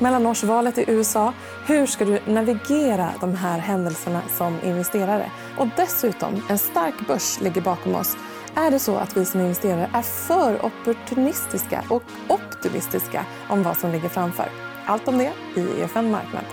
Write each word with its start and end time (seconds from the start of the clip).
mellanårsvalet 0.00 0.78
i 0.78 0.84
USA. 0.88 1.32
Hur 1.66 1.86
ska 1.86 2.04
du 2.04 2.20
navigera 2.26 3.10
de 3.20 3.34
här 3.34 3.58
händelserna 3.58 4.20
som 4.36 4.58
investerare? 4.64 5.30
Och 5.58 5.68
dessutom, 5.76 6.42
en 6.48 6.58
stark 6.58 6.94
börs 7.06 7.40
ligger 7.40 7.60
bakom 7.60 7.94
oss. 7.94 8.16
Är 8.54 8.70
det 8.70 8.78
så 8.78 8.96
att 8.96 9.16
vi 9.16 9.24
som 9.24 9.40
investerare 9.40 9.90
är 9.94 10.02
för 10.02 10.66
opportunistiska 10.66 11.84
och 11.90 12.02
optimistiska 12.28 13.26
om 13.48 13.62
vad 13.62 13.76
som 13.76 13.92
ligger 13.92 14.08
framför? 14.08 14.48
Allt 14.86 15.08
om 15.08 15.18
det 15.18 15.32
i 15.56 15.80
EFN 15.82 16.10
Marknad. 16.10 16.44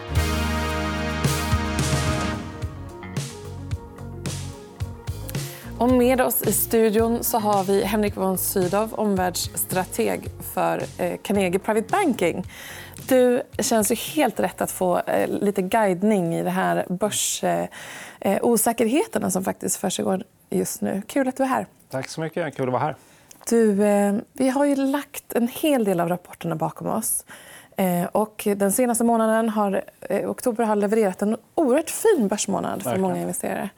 Och 5.79 5.91
med 5.91 6.21
oss 6.21 6.41
i 6.41 6.51
studion 6.51 7.23
så 7.23 7.39
har 7.39 7.63
vi 7.63 7.83
Henrik 7.83 8.17
von 8.17 8.37
Sydow, 8.37 8.93
omvärldsstrateg 8.93 10.27
för 10.53 10.83
eh, 10.97 11.17
Carnegie 11.21 11.59
Private 11.59 11.87
Banking. 11.91 12.43
Du 13.07 13.41
känns 13.59 13.91
ju 13.91 13.95
helt 13.95 14.39
rätt 14.39 14.61
att 14.61 14.71
få 14.71 14.99
eh, 14.99 15.27
lite 15.27 15.61
guidning 15.61 16.35
i 16.35 16.43
de 16.43 16.49
här 16.49 16.85
börsosäkerheterna 16.89 19.25
eh, 19.25 19.31
som 19.31 19.43
faktiskt 19.43 19.77
försiggår 19.77 20.23
just 20.49 20.81
nu. 20.81 21.01
Kul 21.07 21.27
att 21.27 21.37
du 21.37 21.43
är 21.43 21.47
här. 21.47 21.67
Tack 21.89 22.09
så 22.09 22.21
mycket. 22.21 22.55
Kul 22.55 22.67
att 22.67 22.71
vara 22.71 22.83
här. 22.83 22.95
Du, 23.49 23.73
vi 24.33 24.49
har 24.49 24.65
ju 24.65 24.75
lagt 24.75 25.33
en 25.33 25.47
hel 25.47 25.83
del 25.83 25.99
av 25.99 26.09
rapporterna 26.09 26.55
bakom 26.55 26.87
oss. 26.87 27.25
Eh, 27.79 28.05
och 28.05 28.47
den 28.55 28.71
senaste 28.71 29.03
månaden 29.03 29.49
har 29.49 29.83
eh, 30.01 30.29
oktober 30.29 30.63
har 30.63 30.75
levererat 30.75 31.21
en 31.21 31.37
oerhört 31.55 31.89
fin 31.89 32.27
börsmånad 32.27 32.83
för 32.83 32.97
många 32.97 33.21
investerare. 33.21 33.69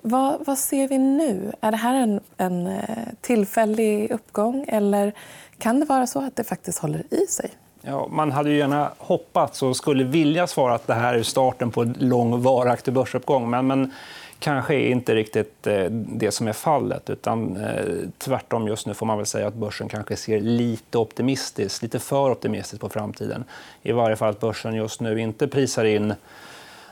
Vad, 0.00 0.46
vad, 0.46 0.58
ser 0.58 0.88
vi 0.88 0.98
nu? 0.98 1.52
Är 1.60 1.70
det 1.70 1.76
här 1.76 1.94
en, 1.94 2.20
en 2.36 2.66
eh, 2.66 2.82
tillfällig 3.20 4.10
uppgång 4.10 4.64
eller 4.68 5.12
kan 5.58 5.80
det 5.80 5.86
vara 5.86 6.06
så 6.06 6.26
att 6.26 6.36
det 6.36 6.44
faktiskt 6.44 6.78
håller 6.78 7.14
i 7.14 7.26
sig? 7.26 7.50
Ja, 7.82 8.08
man 8.10 8.32
hade 8.32 8.50
ju 8.50 8.56
gärna 8.56 8.90
hoppats 8.98 9.62
och 9.62 9.76
skulle 9.76 10.04
vilja 10.04 10.46
svara 10.46 10.74
att 10.74 10.86
det 10.86 10.94
här 10.94 11.14
är 11.14 11.22
starten 11.22 11.70
på 11.70 11.82
en 11.82 11.96
lång, 11.98 12.42
varaktig 12.42 12.94
börsuppgång. 12.94 13.50
Men, 13.50 13.66
men 13.66 13.92
kanske 14.38 14.74
är 14.74 14.88
inte 14.88 15.14
riktigt 15.14 15.66
eh, 15.66 15.84
det 15.90 16.30
som 16.30 16.48
är 16.48 16.52
fallet. 16.52 17.10
Utan 17.10 17.56
eh, 17.56 17.84
tvärtom 18.18 18.68
just 18.68 18.86
nu 18.86 18.94
får 18.94 19.06
man 19.06 19.16
väl 19.16 19.26
säga 19.26 19.48
att 19.48 19.54
börsen 19.54 19.88
kanske 19.88 20.16
ser 20.16 20.40
lite 20.40 20.98
optimistiskt, 20.98 21.82
lite 21.82 21.98
för 21.98 22.30
optimistiskt 22.30 22.80
på 22.80 22.88
framtiden. 22.88 23.44
I 23.82 23.92
varje 23.92 24.16
fall 24.16 24.30
att 24.30 24.40
börsen 24.40 24.74
just 24.74 25.00
nu 25.00 25.20
inte 25.20 25.48
prisar 25.48 25.84
in 25.84 26.14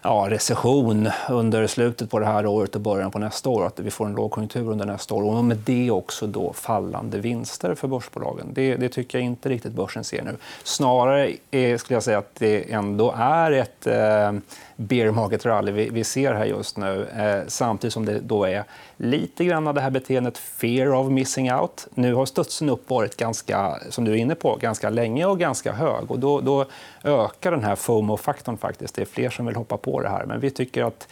ja, 0.03 0.27
recession 0.31 1.11
under 1.31 1.67
slutet 1.67 2.11
på 2.11 2.19
det 2.19 2.27
här 2.27 2.47
året 2.47 2.75
och 2.75 2.81
början 2.81 3.11
på 3.11 3.19
nästa 3.19 3.49
år. 3.51 3.67
Att 3.67 3.79
vi 3.79 3.91
får 3.91 4.07
en 4.07 4.15
lågkonjunktur 4.15 4.71
under 4.71 4.87
nästa 4.87 5.15
år. 5.15 5.23
Och 5.23 5.45
med 5.45 5.57
det 5.57 5.91
också 5.91 6.27
då 6.27 6.53
fallande 6.53 7.19
vinster 7.19 7.75
för 7.75 7.89
börsbolagen. 7.89 8.47
Det, 8.53 8.77
det 8.77 8.89
tycker 8.89 9.19
jag 9.19 9.25
inte 9.25 9.49
riktigt 9.49 9.73
börsen 9.73 10.05
ser 10.05 10.23
nu. 10.23 10.37
Snarare 10.65 11.33
är, 11.51 11.77
skulle 11.77 11.97
jag 11.97 12.03
säga 12.03 12.19
att 12.19 12.35
det 12.35 12.73
ändå 12.73 13.15
är 13.17 13.53
ett 13.53 13.87
eh, 13.87 14.33
bear 14.77 15.11
market 15.11 15.47
rally 15.47 15.73
vi, 15.73 15.91
vi 15.91 16.05
ser 16.05 16.35
här 16.35 16.45
just 16.45 16.77
nu. 16.77 17.07
Eh, 17.17 17.49
samtidigt 17.49 17.95
som 17.95 18.05
det 18.05 18.21
då 18.21 18.45
är 18.45 18.65
lite 18.97 19.45
grann 19.45 19.67
av 19.67 19.75
det 19.75 19.81
här 19.81 19.91
beteendet 19.91 20.39
fear 20.39 20.95
of 20.95 21.11
missing 21.11 21.53
out. 21.53 21.87
Nu 21.95 22.15
har 22.15 22.27
studsen 22.27 22.69
upp 22.69 22.91
varit 22.91 23.17
ganska, 23.17 23.79
som 23.91 24.05
du 24.05 24.13
är 24.13 24.17
inne 24.17 24.35
på, 24.35 24.57
ganska 24.57 24.91
länge 24.91 25.27
och 25.27 25.39
ganska 25.39 25.73
hög. 25.73 26.11
Och 26.11 26.19
då, 26.19 26.41
då 26.41 26.65
ökar 27.05 27.51
den 27.51 27.65
här 27.65 27.77
FOMO-faktorn. 27.77 28.59
faktiskt. 28.59 28.95
Det 28.95 29.03
är 29.03 29.07
fler 29.07 29.31
som 29.31 29.47
vill 29.47 29.57
hoppa 29.57 29.77
på 29.77 30.01
det 30.01 30.09
här. 30.09 30.25
Men 30.27 30.41
vi 30.41 30.51
tycker 30.51 30.85
att 30.85 31.09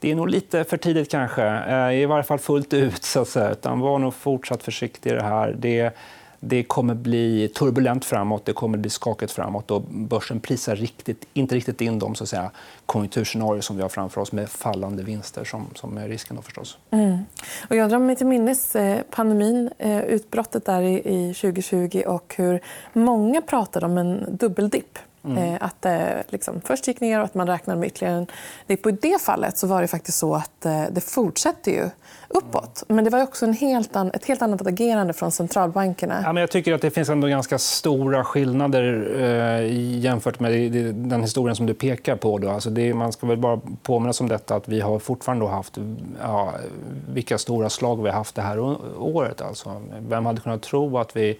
det 0.00 0.10
är 0.10 0.14
nog 0.14 0.28
lite 0.28 0.64
för 0.64 0.76
tidigt, 0.76 1.10
kanske. 1.10 1.44
Eh, 1.44 1.92
I 1.92 2.06
varje 2.06 2.24
fall 2.24 2.38
fullt 2.38 2.74
ut. 2.74 3.04
Så 3.04 3.20
att 3.20 3.28
säga. 3.28 3.50
Utan 3.50 3.80
var 3.80 3.98
nog 3.98 4.14
fortsatt 4.14 4.62
försiktig 4.62 5.10
i 5.10 5.14
det 5.14 5.22
här. 5.22 5.54
Det 5.58 5.92
det 6.40 6.62
kommer 6.62 6.94
bli 6.94 7.48
turbulent 7.48 8.04
framåt, 8.04 8.44
det 8.44 8.52
kommer 8.52 8.78
bli 8.78 8.90
skakigt 8.90 9.32
framåt. 9.32 9.70
Och 9.70 9.82
börsen 9.82 10.40
prisar 10.40 10.76
riktigt, 10.76 11.28
inte 11.34 11.54
riktigt 11.54 11.80
in 11.80 11.98
de 11.98 12.14
så 12.14 12.24
att 12.24 12.28
säga, 12.28 12.50
konjunkturscenarier 12.86 13.60
som 13.60 13.76
vi 13.76 13.82
har 13.82 13.88
framför 13.88 14.20
oss 14.20 14.32
med 14.32 14.48
fallande 14.48 15.02
vinster 15.02 15.44
som, 15.44 15.66
som 15.74 15.98
är 15.98 16.08
risken. 16.08 16.36
Då, 16.36 16.42
förstås. 16.42 16.78
Mm. 16.90 17.18
Och 17.70 17.76
jag 17.76 17.90
drar 17.90 17.98
mig 17.98 18.16
till 18.16 18.26
minnes 18.26 18.76
eh, 18.76 19.00
pandemin, 19.10 19.70
eh, 19.78 20.00
utbrottet 20.00 20.64
där 20.64 20.82
i 20.82 21.34
2020 21.34 22.02
och 22.06 22.34
hur 22.36 22.60
många 22.92 23.42
pratade 23.42 23.86
om 23.86 23.98
en 23.98 24.36
dubbeldipp. 24.36 24.98
Mm. 25.24 25.38
Eh, 25.38 25.56
att 25.60 25.82
det 25.82 26.24
liksom 26.28 26.60
först 26.64 26.88
gick 26.88 27.00
ner 27.00 27.18
och 27.18 27.24
att 27.24 27.34
man 27.34 27.46
räknade 27.46 27.80
med 27.80 27.86
ytterligare 27.86 28.16
en 28.16 28.26
dipp. 28.66 28.86
I 28.86 28.90
det 28.90 29.22
fallet 29.22 29.58
så 29.58 29.66
var 29.66 29.82
det 29.82 29.88
faktiskt 29.88 30.18
så 30.18 30.34
att 30.34 30.60
det 30.90 31.00
fortsätter 31.04 31.72
ju 31.72 31.90
uppåt. 32.28 32.82
Men 32.88 33.04
det 33.04 33.10
var 33.10 33.22
också 33.22 33.46
en 33.46 33.52
helt 33.52 33.96
an, 33.96 34.10
ett 34.14 34.24
helt 34.24 34.42
annat 34.42 34.66
agerande 34.66 35.12
från 35.12 35.32
centralbankerna. 35.32 36.20
Ja, 36.24 36.32
men 36.32 36.40
jag 36.40 36.50
tycker 36.50 36.74
att 36.74 36.82
det 36.82 36.90
finns 36.90 37.08
ändå 37.08 37.28
ganska 37.28 37.58
stora 37.58 38.24
skillnader 38.24 39.16
eh, 39.20 39.98
jämfört 39.98 40.40
med 40.40 40.72
den 40.94 41.22
historien 41.22 41.56
som 41.56 41.66
du 41.66 41.74
pekar 41.74 42.16
på. 42.16 42.38
Då. 42.38 42.50
Alltså 42.50 42.70
det, 42.70 42.94
man 42.94 43.12
ska 43.12 43.26
väl 43.26 43.38
bara 43.38 43.60
påminna 43.82 44.12
om 44.20 44.28
detta 44.28 44.54
att 44.54 44.68
vi 44.68 44.80
har 44.80 44.98
fortfarande 44.98 45.46
haft 45.48 45.78
ja, 46.22 46.54
vilka 47.08 47.38
stora 47.38 47.70
slag 47.70 48.02
vi 48.02 48.08
har 48.08 48.16
haft 48.16 48.34
det 48.34 48.42
här 48.42 48.58
året. 48.98 49.40
Alltså. 49.40 49.82
Vem 50.08 50.26
hade 50.26 50.40
kunnat 50.40 50.62
tro 50.62 50.98
att 50.98 51.16
vi 51.16 51.38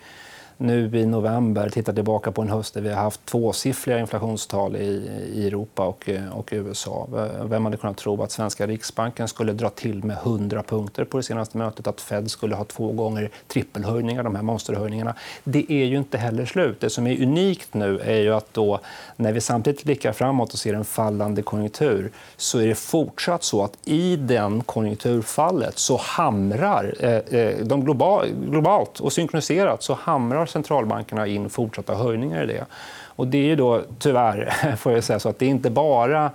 nu 0.61 0.99
i 0.99 1.07
november 1.07 1.69
tittar 1.69 1.93
tillbaka 1.93 2.33
på 2.33 2.43
en 2.43 2.49
höst 2.49 2.75
där 2.75 2.81
vi 2.81 2.89
har 2.89 3.03
haft 3.03 3.27
tvåsiffriga 3.27 3.99
inflationstal 3.99 4.77
i, 4.77 5.11
i 5.35 5.47
Europa 5.47 5.87
och, 5.87 6.09
eh, 6.09 6.39
och 6.39 6.49
USA. 6.53 7.09
Vem 7.43 7.65
hade 7.65 7.77
kunnat 7.77 7.97
tro 7.97 8.23
att 8.23 8.31
svenska 8.31 8.67
riksbanken 8.67 9.29
skulle 9.29 9.53
dra 9.53 9.71
till 9.71 10.05
med 10.05 10.17
100 10.17 10.63
punkter 10.63 11.05
på 11.05 11.17
det 11.17 11.23
senaste 11.23 11.59
mötet? 11.59 11.87
Att 11.87 12.01
Fed 12.01 12.31
skulle 12.31 12.55
ha 12.55 12.65
två 12.65 12.93
gånger 12.93 13.31
trippelhöjningar, 13.47 14.23
de 14.23 14.35
här 14.35 14.43
monsterhöjningarna. 14.43 15.15
Det 15.45 15.73
är 15.73 15.85
ju 15.85 15.99
inte 15.99 16.19
heller 16.19 16.47
slut. 16.47 16.81
Det 16.81 16.91
som 16.91 17.07
är 17.07 17.23
unikt 17.23 17.75
nu 17.75 18.01
är 18.01 18.19
ju 18.19 18.35
att 18.35 18.55
då, 18.55 18.81
när 19.17 19.33
vi 19.33 19.41
samtidigt 19.41 19.85
blickar 19.85 20.13
framåt 20.13 20.53
och 20.53 20.59
ser 20.59 20.75
en 20.75 20.85
fallande 20.85 21.43
konjunktur 21.43 22.11
så 22.37 22.59
är 22.59 22.67
det 22.67 22.75
fortsatt 22.75 23.45
så 23.45 23.65
att 23.65 23.79
i 23.85 24.17
den 24.17 24.63
konjunkturfallet 24.63 25.79
så 25.79 25.97
hamrar 25.97 26.95
eh, 27.01 27.41
eh 27.41 27.57
de 27.65 27.85
global, 27.85 28.29
globalt 28.51 29.01
och 29.01 29.13
synkroniserat 29.13 29.83
så 29.83 29.95
hamrar 29.95 30.48
centralbankerna 30.49 31.27
in 31.27 31.51
fortsatta 31.51 31.95
höjningar 31.95 32.43
i 32.43 32.47
det. 32.47 32.67
Och 33.05 33.29
det 33.29 33.51
är 33.51 33.57
då 33.57 33.83
tyvärr 33.99 34.55
får 34.77 34.93
jag 34.93 35.05
säga 35.05 35.19
så 35.19 35.29
att 35.29 35.39
det 35.39 35.47
är 35.47 35.51
inte 35.51 35.71
bara 35.71 36.31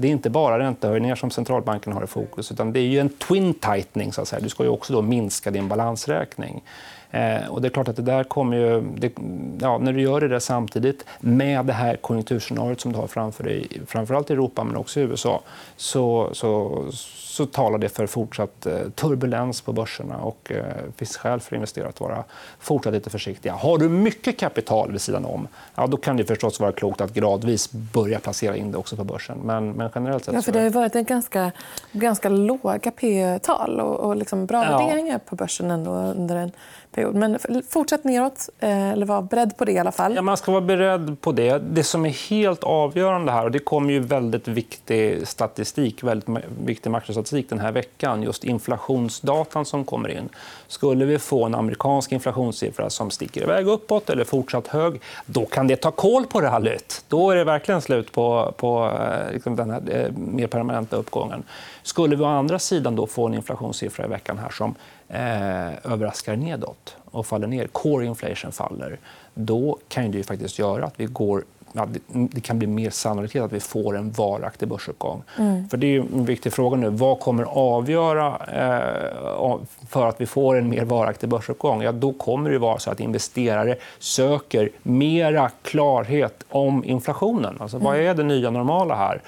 det 0.00 0.08
är 0.08 0.12
inte 0.12 0.30
bara 0.30 0.58
räntehöjningar 0.58 1.14
som 1.14 1.30
centralbanken 1.30 1.92
har 1.92 2.04
i 2.04 2.06
fokus. 2.06 2.52
utan 2.52 2.72
Det 2.72 2.80
är 2.80 2.86
ju 2.86 2.98
en 2.98 3.08
twin 3.08 3.54
tightening. 3.54 4.12
Så 4.12 4.20
att 4.20 4.28
säga. 4.28 4.40
Du 4.40 4.48
ska 4.48 4.62
ju 4.62 4.68
också 4.68 4.92
då 4.92 5.02
minska 5.02 5.50
din 5.50 5.68
balansräkning. 5.68 6.62
Eh, 7.10 7.48
och 7.48 7.62
det 7.62 7.68
är 7.68 7.70
klart 7.70 7.88
att 7.88 7.96
det 7.96 8.02
där 8.02 8.24
kommer 8.24 8.56
ju... 8.56 8.80
Det, 8.80 9.12
ja, 9.60 9.78
när 9.78 9.92
du 9.92 10.00
gör 10.00 10.20
det 10.20 10.28
där 10.28 10.38
samtidigt 10.38 11.04
med 11.20 11.66
det 11.66 11.72
här 11.72 11.96
konjunkturscenariot 11.96 12.80
som 12.80 12.92
du 12.92 12.98
har 12.98 13.06
framför 13.06 13.44
dig, 13.44 13.68
framförallt 13.86 14.30
i 14.30 14.32
Europa 14.32 14.64
men 14.64 14.76
också 14.76 15.00
i 15.00 15.02
USA 15.02 15.40
så, 15.76 16.30
så, 16.32 16.84
så 16.92 17.46
talar 17.46 17.78
det 17.78 17.88
för 17.88 18.06
fortsatt 18.06 18.66
eh, 18.66 18.78
turbulens 18.94 19.60
på 19.60 19.72
börserna. 19.72 20.16
och 20.16 20.52
eh, 20.52 20.64
finns 20.96 21.16
skäl 21.16 21.40
för 21.40 21.56
investerare 21.56 21.88
att 21.88 22.00
vara 22.00 22.24
fortsatt 22.58 22.92
lite 22.92 23.10
försiktiga. 23.10 23.52
Har 23.52 23.78
du 23.78 23.88
mycket 23.88 24.38
kapital 24.38 24.92
vid 24.92 25.00
sidan 25.00 25.24
om 25.24 25.48
ja, 25.74 25.86
då 25.86 25.96
kan 25.96 26.16
det 26.16 26.24
förstås 26.24 26.60
vara 26.60 26.72
klokt 26.72 27.00
att 27.00 27.14
gradvis 27.14 27.72
börja 27.72 28.18
placera 28.18 28.56
in 28.56 28.72
det 28.72 28.78
också 28.78 28.96
på 28.96 29.04
börsen. 29.04 29.38
Men, 29.44 29.72
men 29.72 29.90
generellt 29.94 30.24
sett... 30.24 30.34
Ja, 30.34 30.42
för 30.42 30.52
det 30.52 30.60
har 30.60 30.70
varit 30.70 30.96
en 30.96 31.04
ganska, 31.04 31.52
ganska 31.92 32.28
låga 32.28 32.90
P-tal 32.90 33.80
och, 33.80 34.00
och 34.00 34.16
liksom 34.16 34.46
bra 34.46 34.64
ja. 34.64 34.78
värderingar 34.78 35.18
på 35.18 35.36
börsen 35.36 35.70
ändå 35.70 35.90
under 35.90 36.36
en 36.36 36.52
period. 36.98 37.14
Men 37.14 37.62
fortsätt 37.68 38.04
neråt, 38.04 38.48
eh, 38.58 38.90
eller 38.90 39.06
var 39.06 39.22
beredd 39.22 39.56
på 39.56 39.64
det. 39.64 39.72
i 39.72 39.78
alla 39.78 39.92
fall. 39.92 40.14
Ja, 40.14 40.22
man 40.22 40.36
ska 40.36 40.52
vara 40.52 40.60
beredd 40.60 41.20
på 41.20 41.32
det. 41.32 41.58
Det 41.58 41.84
som 41.84 42.06
är 42.06 42.30
helt 42.30 42.64
avgörande 42.64 43.32
här... 43.32 43.44
och 43.44 43.50
Det 43.50 43.58
kommer 43.58 43.92
ju 43.92 44.00
väldigt 44.00 44.48
viktig 44.48 45.28
statistik, 45.28 46.02
väldigt 46.02 46.28
viktig 46.64 46.90
makrostatistik 46.90 47.48
den 47.48 47.58
här 47.58 47.72
veckan. 47.72 48.22
Just 48.22 48.44
inflationsdatan 48.44 49.64
som 49.64 49.84
kommer 49.84 50.08
in. 50.08 50.28
Skulle 50.68 51.04
vi 51.04 51.18
få 51.18 51.44
en 51.44 51.54
amerikansk 51.54 52.12
inflationssiffra 52.12 52.90
som 52.90 53.10
sticker 53.10 53.42
iväg 53.42 53.68
uppåt 53.68 54.10
eller 54.10 54.24
fortsatt 54.24 54.66
hög 54.66 55.00
då 55.26 55.46
kan 55.46 55.66
det 55.66 55.76
ta 55.76 55.90
koll 55.90 56.26
på 56.26 56.40
rallyt. 56.40 57.04
Då 57.08 57.30
är 57.30 57.36
det 57.36 57.44
verkligen 57.44 57.80
slut 57.80 58.12
på, 58.12 58.54
på 58.56 58.92
eh, 59.00 59.32
liksom 59.32 59.56
den 59.56 59.70
här 59.70 59.82
eh, 59.90 60.12
mer 60.12 60.46
permanenta 60.46 60.96
uppgången. 60.96 61.42
Skulle 61.82 62.16
vi 62.16 62.22
å 62.22 62.26
andra 62.26 62.58
sidan 62.58 62.96
då 62.96 63.06
få 63.06 63.26
en 63.26 63.34
inflationssiffra 63.34 64.04
i 64.04 64.08
veckan 64.08 64.38
här 64.38 64.50
som 64.50 64.74
eh, 65.08 65.92
överraskar 65.92 66.36
nedåt 66.36 66.96
och 67.04 67.26
faller 67.26 67.46
ner, 67.46 67.66
core 67.66 68.06
inflation 68.06 68.52
faller, 68.52 68.98
då 69.34 69.78
kan 69.88 70.10
det 70.10 70.16
ju 70.16 70.24
faktiskt 70.24 70.58
göra 70.58 70.84
att 70.84 71.00
vi 71.00 71.04
går 71.04 71.44
ja, 71.72 71.88
det 72.06 72.40
kan 72.40 72.58
bli 72.58 72.68
mer 72.68 72.90
sannolikt 72.90 73.36
att 73.36 73.52
vi 73.52 73.60
får 73.60 73.96
en 73.96 74.10
varaktig 74.10 74.68
börsuppgång. 74.68 75.22
Mm. 75.38 75.68
För 75.68 75.76
det 75.76 75.86
är 75.86 76.00
en 76.00 76.24
viktig 76.24 76.52
fråga 76.52 76.76
nu. 76.76 76.88
Vad 76.90 77.20
kommer 77.20 77.44
avgöra 77.44 78.26
eh, 78.52 79.56
för 79.88 80.08
att 80.08 80.20
vi 80.20 80.26
får 80.26 80.56
en 80.56 80.68
mer 80.68 80.84
varaktig 80.84 81.28
börsuppgång? 81.28 81.82
Ja, 81.82 81.92
då 81.92 82.12
kommer 82.12 82.50
det 82.50 82.58
vara 82.58 82.78
så 82.78 82.90
att 82.90 83.00
investerare 83.00 83.76
söker 83.98 84.70
mera 84.82 85.50
klarhet 85.62 86.44
om 86.48 86.84
inflationen. 86.84 87.56
Alltså, 87.60 87.78
vad 87.78 87.94
mm. 87.94 88.06
är 88.06 88.14
det 88.14 88.22
nya 88.22 88.50
normala 88.50 88.94
här? 88.94 89.20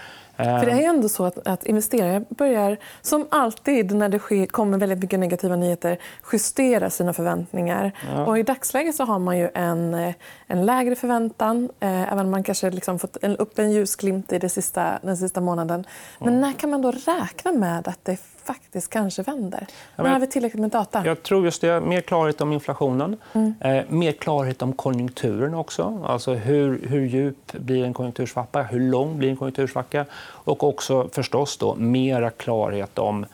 För 0.45 0.67
det 0.67 0.73
är 0.73 0.77
ju 0.77 0.85
ändå 0.85 1.09
så 1.09 1.25
att, 1.25 1.47
att 1.47 1.67
investerare 1.67 2.25
börjar, 2.29 2.77
som 3.03 3.27
alltid 3.31 3.95
när 3.95 4.09
det 4.09 4.19
sker, 4.19 4.47
kommer 4.47 4.79
väldigt 4.79 4.99
mycket 4.99 5.19
negativa 5.19 5.57
nyheter, 5.57 5.99
justera 6.33 6.91
sina 6.91 7.13
förväntningar. 7.13 7.93
Ja. 8.15 8.27
Och 8.27 8.39
I 8.39 8.43
dagsläget 8.43 8.97
så 8.97 9.05
har 9.05 9.19
man 9.19 9.39
ju 9.39 9.49
en, 9.55 9.95
eh, 9.95 10.15
en 10.47 10.67
lägre 10.67 10.97
förväntan, 10.97 11.71
eh, 11.81 12.13
även 12.13 12.25
om 12.25 12.31
man 12.31 12.43
kanske 12.43 12.71
liksom 12.71 12.99
fått 12.99 13.17
en, 13.23 13.37
upp 13.37 13.59
en 13.59 13.73
ljusglimt 13.73 14.33
i 14.33 14.39
det 14.39 14.49
sista, 14.49 14.99
den 15.03 15.17
sista 15.17 15.41
månaden. 15.41 15.85
Men 16.19 16.41
när 16.41 16.53
kan 16.53 16.71
man 16.71 16.83
då 16.83 16.91
räkna 16.91 17.53
med 17.53 17.89
att 17.89 18.05
det 18.05 18.17
faktiskt 18.45 18.91
kanske 18.91 19.23
vänder? 19.23 19.67
Ja, 19.97 20.03
När 20.03 20.11
har 20.11 20.21
vi 20.21 20.27
tillräckligt 20.27 20.61
med 20.61 20.71
data? 20.71 21.03
Jag 21.07 21.23
tror 21.23 21.45
just 21.45 21.61
det. 21.61 21.81
Mer 21.81 22.01
klarhet 22.01 22.41
om 22.41 22.53
inflationen. 22.53 23.17
Mm. 23.33 23.55
Eh, 23.61 23.85
mer 23.89 24.13
klarhet 24.13 24.63
om 24.63 24.73
konjunkturen 24.73 25.55
också. 25.55 26.05
Alltså 26.07 26.35
hur, 26.35 26.87
hur 26.89 27.07
djup 27.07 27.53
blir 27.53 27.85
en 27.85 27.95
konjunktursvacka? 27.95 28.63
Hur 28.63 28.81
lång 28.81 29.19
blir 29.19 29.31
en 29.31 29.37
konjunktursvacka? 29.37 30.07
Och 30.23 30.65
också 30.65 31.09
förstås 31.13 31.57
då, 31.57 31.75
mera 31.75 32.31
klarhet 32.31 32.99
om 32.99 33.27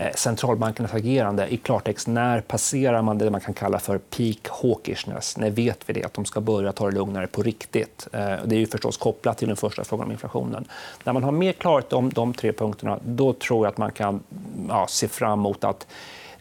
Eh, 0.00 0.12
centralbankernas 0.14 0.94
agerande. 0.94 1.54
I 1.54 1.56
klartext, 1.56 2.06
när 2.06 2.40
passerar 2.40 3.02
man 3.02 3.18
det 3.18 3.30
man 3.30 3.40
kan 3.40 3.54
kalla 3.54 3.78
för 3.78 3.98
peak 3.98 4.48
hawkishness? 4.62 5.36
När 5.36 5.50
vet 5.50 5.78
vi 5.86 5.92
det, 5.92 6.04
att 6.04 6.14
de 6.14 6.24
ska 6.24 6.40
börja 6.40 6.72
ta 6.72 6.90
det 6.90 6.94
lugnare 6.94 7.26
på 7.26 7.42
riktigt? 7.42 8.08
Eh, 8.12 8.36
det 8.44 8.54
är 8.54 8.58
ju 8.58 8.66
förstås 8.66 8.96
kopplat 8.96 9.38
till 9.38 9.48
den 9.48 9.56
första 9.56 9.84
frågan 9.84 10.06
om 10.06 10.12
inflationen. 10.12 10.64
När 11.04 11.12
man 11.12 11.24
har 11.24 11.32
mer 11.32 11.52
klarhet 11.52 11.92
om 11.92 12.10
de 12.10 12.34
tre 12.34 12.52
punkterna 12.52 12.98
då 13.04 13.32
tror 13.32 13.66
jag 13.66 13.72
att 13.72 13.78
man 13.78 13.92
kan 13.92 14.22
ja, 14.68 14.86
se 14.88 15.08
fram 15.08 15.38
emot 15.38 15.64
att 15.64 15.86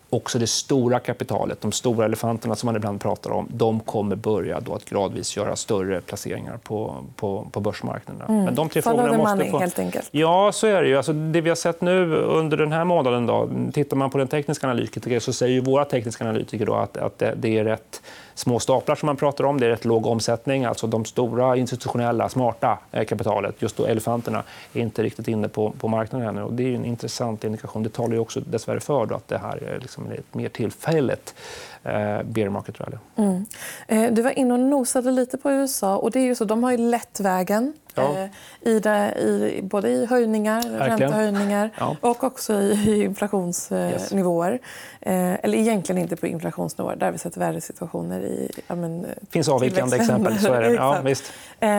också 0.09 0.39
det 0.39 0.47
stora 0.47 0.99
kapitalet, 0.99 1.61
de 1.61 1.71
stora 1.71 2.05
elefanterna 2.05 2.55
som 2.55 2.67
man 2.67 2.75
ibland 2.75 3.01
pratar 3.01 3.31
om, 3.31 3.47
de 3.53 3.79
kommer 3.79 4.15
börja 4.15 4.59
då 4.59 4.75
att 4.75 4.85
gradvis 4.85 5.37
göra 5.37 5.55
större 5.55 6.01
placeringar 6.01 6.57
på, 6.57 6.95
på, 7.15 7.47
på 7.51 7.59
börsmarknaderna. 7.59 8.25
Mm. 8.25 8.43
Men 8.43 8.55
de 8.55 8.69
tre 8.69 8.81
Follow 8.81 8.97
frågorna 8.97 9.17
måste 9.17 9.35
money, 9.35 9.51
få... 9.51 9.59
helt 9.59 9.79
enkelt. 9.79 10.09
Ja, 10.11 10.51
så 10.51 10.67
är 10.67 10.81
det. 10.81 10.87
Ju. 10.87 10.97
Alltså, 10.97 11.13
det 11.13 11.41
vi 11.41 11.49
har 11.49 11.55
sett 11.55 11.81
nu 11.81 12.15
under 12.15 12.57
den 12.57 12.71
här 12.71 12.83
månaden, 12.83 13.25
då, 13.25 13.49
tittar 13.73 13.97
man 13.97 14.09
på 14.09 14.17
den 14.17 14.27
tekniska 14.27 14.67
analytiker 14.67 15.19
så 15.19 15.33
säger 15.33 15.61
våra 15.61 15.85
tekniska 15.85 16.23
analytiker 16.23 16.65
då 16.65 16.75
att, 16.75 16.97
att 16.97 17.17
det, 17.17 17.33
det 17.37 17.57
är 17.57 17.63
rätt 17.63 18.01
små 18.33 18.59
staplar 18.59 18.95
som 18.95 19.05
man 19.05 19.17
pratar 19.17 19.43
om. 19.43 19.59
Det 19.59 19.65
är 19.65 19.69
rätt 19.69 19.85
låg 19.85 20.05
omsättning. 20.05 20.65
Alltså 20.65 20.87
de 20.87 21.05
stora 21.05 21.57
institutionella, 21.57 22.29
smarta 22.29 22.79
eh, 22.91 23.05
kapitalet, 23.05 23.55
just 23.59 23.77
då 23.77 23.85
elefanterna, 23.85 24.43
är 24.73 24.81
inte 24.81 25.03
riktigt 25.03 25.27
inne 25.27 25.47
på, 25.47 25.71
på 25.71 25.87
marknaden 25.87 26.27
ännu. 26.27 26.43
Och 26.43 26.53
det 26.53 26.63
är 26.63 26.75
en 26.75 26.85
intressant 26.85 27.43
indikation. 27.43 27.83
Det 27.83 27.89
talar 27.89 28.13
ju 28.13 28.19
också 28.19 28.39
dessvärre 28.39 28.79
för 28.79 29.15
att 29.15 29.27
det 29.27 29.37
här 29.37 29.63
är 29.63 29.79
liksom 29.79 30.11
ett 30.11 30.33
mer 30.33 30.49
tillfälligt 30.49 31.35
eh, 31.83 32.23
bear 32.23 32.49
market 32.49 32.79
rally. 32.79 32.97
Mm. 33.15 33.45
Eh, 33.87 34.13
du 34.13 34.21
var 34.21 34.39
inne 34.39 34.53
och 34.53 34.59
nosade 34.59 35.11
lite 35.11 35.37
på 35.37 35.51
USA. 35.51 35.97
och 35.97 36.11
det 36.11 36.19
är 36.19 36.23
ju 36.23 36.35
så, 36.35 36.45
De 36.45 36.63
har 36.63 36.71
ju 36.71 36.77
lett 36.77 37.19
vägen 37.19 37.73
ja. 38.01 38.29
Eh, 38.63 38.71
i, 38.71 38.79
det, 38.79 39.13
i 39.19 39.59
både 39.63 39.89
i 39.89 40.05
höjningar, 40.05 40.61
räntehöjningar 40.61 41.69
ja. 41.79 41.95
och 42.01 42.23
också 42.23 42.53
i 42.53 43.03
inflationsnivåer. 43.03 44.51
Yes. 44.51 44.61
Eller 45.43 45.57
egentligen 45.57 46.01
inte 46.01 46.15
på 46.15 46.27
inflationsnivåer. 46.27 46.95
Där 46.95 47.05
har 47.05 47.11
vi 47.11 47.17
sett 47.17 47.37
värre 47.37 47.61
situationer 47.61 48.21
i 48.21 48.51
ja, 48.67 48.75
men, 48.75 49.01
Det 49.01 49.31
finns 49.31 49.49
avvikande 49.49 49.95
exempel. 49.95 50.39
Så 50.39 50.53
är 50.53 50.61
det. 50.61 50.73
Ja, 50.73 51.01
visst. 51.03 51.23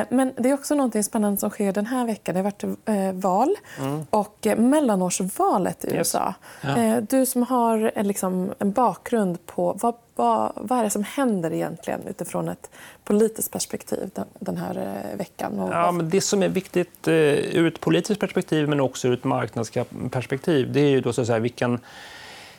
Men 0.08 0.32
det 0.37 0.50
är 0.50 0.55
också 0.55 0.75
något 0.75 1.05
spännande 1.05 1.40
som 1.40 1.50
sker 1.50 1.72
den 1.72 1.87
här 1.87 2.06
veckan. 2.06 2.34
Det 2.34 2.38
har 2.38 2.44
varit 2.44 3.23
val 3.23 3.55
mm. 3.78 4.06
och 4.11 4.46
mellanårsvalet 4.56 5.84
i 5.84 5.94
USA. 5.94 6.34
Yes. 6.64 6.76
Ja. 6.76 7.00
Du 7.00 7.26
som 7.26 7.43
har 7.43 8.02
liksom 8.02 8.52
en 8.58 8.73
bakgrund 8.73 9.46
på 9.46 9.76
vad 9.81 9.94
vad, 10.20 10.52
vad 10.55 10.78
är 10.78 10.84
det 10.84 10.90
som 10.90 11.05
händer 11.05 11.52
egentligen 11.52 12.00
utifrån 12.06 12.49
ett 12.49 12.70
politiskt 13.05 13.52
perspektiv 13.52 14.11
den 14.38 14.56
här 14.56 14.76
eh, 14.76 15.19
veckan? 15.19 15.69
Ja, 15.72 15.93
men 15.93 16.11
det 16.11 16.20
som 16.20 16.43
är 16.43 16.49
viktigt 16.49 17.08
eh, 17.08 17.14
ur 17.14 17.67
ett 17.67 17.81
politiskt 17.81 18.20
perspektiv 18.20 18.69
men 18.69 18.81
också 18.81 19.08
ur 19.08 19.14
ett 19.14 19.25
marknadsperspektiv 19.25 20.72
det 20.72 20.81
är 20.81 20.88
ju 20.88 21.00
då 21.00 21.12
så 21.12 21.20
att 21.20 21.26
säga, 21.26 21.38
vilken 21.38 21.78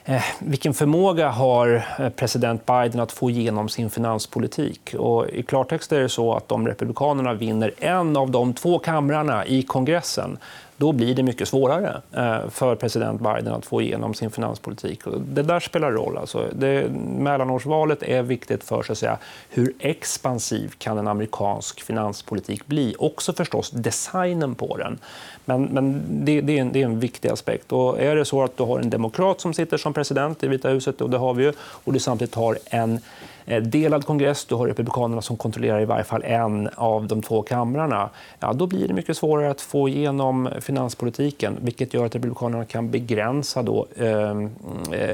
eh, 0.04 0.22
vilken 0.38 0.74
förmåga 0.74 1.28
har 1.28 1.86
eh, 1.98 2.08
president 2.08 2.66
Biden 2.66 3.00
att 3.00 3.12
få 3.12 3.30
igenom 3.30 3.68
sin 3.68 3.90
finanspolitik? 3.90 4.94
Och 4.98 5.28
I 5.28 5.42
klartext 5.42 5.92
är 5.92 6.00
det 6.00 6.08
så 6.08 6.34
att 6.34 6.52
om 6.52 6.68
Republikanerna 6.68 7.34
vinner 7.34 7.72
en 7.78 8.16
av 8.16 8.30
de 8.30 8.54
två 8.54 8.78
kamrarna 8.78 9.46
i 9.46 9.62
kongressen 9.62 10.38
då 10.82 10.92
blir 10.92 11.14
det 11.14 11.22
mycket 11.22 11.48
svårare 11.48 12.02
eh, 12.12 12.48
för 12.50 12.74
president 12.74 13.20
Biden 13.20 13.52
att 13.54 13.66
få 13.66 13.82
igenom 13.82 14.14
sin 14.14 14.30
finanspolitik. 14.30 15.00
Det 15.26 15.42
där 15.42 15.60
spelar 15.60 15.92
roll. 15.92 16.18
Alltså, 16.18 16.46
det, 16.52 16.88
mellanårsvalet 17.18 18.02
är 18.02 18.22
viktigt 18.22 18.64
för 18.64 18.82
så 18.82 18.92
att 18.92 18.98
säga, 18.98 19.18
hur 19.50 19.72
expansiv 19.78 20.74
kan 20.78 20.98
en 20.98 21.08
amerikansk 21.08 21.82
finanspolitik 21.82 22.66
bli. 22.66 22.94
Också 22.98 23.32
förstås 23.32 23.70
designen 23.70 24.54
på 24.54 24.76
den. 24.76 24.98
Men, 25.44 25.64
men 25.64 26.02
det, 26.24 26.40
det, 26.40 26.58
är 26.58 26.60
en, 26.60 26.72
det, 26.72 26.82
är 26.82 26.84
en, 26.84 27.00
viktig 27.00 27.28
aspekt. 27.28 27.72
Och 27.72 28.00
är 28.00 28.16
det 28.16 28.24
så 28.24 28.42
att 28.42 28.56
du 28.56 28.62
har 28.62 28.78
en 28.78 28.90
demokrat 28.90 29.40
som 29.40 29.54
sitter 29.54 29.76
som 29.76 29.92
president 29.92 30.42
i 30.42 30.48
Vita 30.48 30.68
huset, 30.68 31.00
och 31.00 31.10
det 31.10 31.18
har 31.18 31.34
vi 31.34 31.44
ju, 31.44 31.52
och 31.60 31.92
du 31.92 31.98
samtidigt 31.98 32.34
har 32.34 32.58
en 32.64 33.00
Eh, 33.46 33.62
delad 33.62 34.06
kongress, 34.06 34.44
du 34.44 34.54
har 34.54 34.66
Republikanerna 34.66 35.22
som 35.22 35.36
kontrollerar 35.36 35.80
i 35.80 35.84
varje 35.84 36.04
fall 36.04 36.22
en 36.24 36.68
av 36.74 37.06
de 37.06 37.22
två 37.22 37.42
kamrarna. 37.42 38.10
Ja, 38.40 38.52
då 38.52 38.66
blir 38.66 38.88
det 38.88 38.94
mycket 38.94 39.16
svårare 39.16 39.50
att 39.50 39.60
få 39.60 39.88
igenom 39.88 40.48
finanspolitiken 40.60 41.58
vilket 41.60 41.94
gör 41.94 42.06
att 42.06 42.14
Republikanerna 42.14 42.64
kan 42.64 42.90
begränsa 42.90 43.62
då, 43.62 43.86
ehm, 43.96 44.50
eh, 44.92 45.10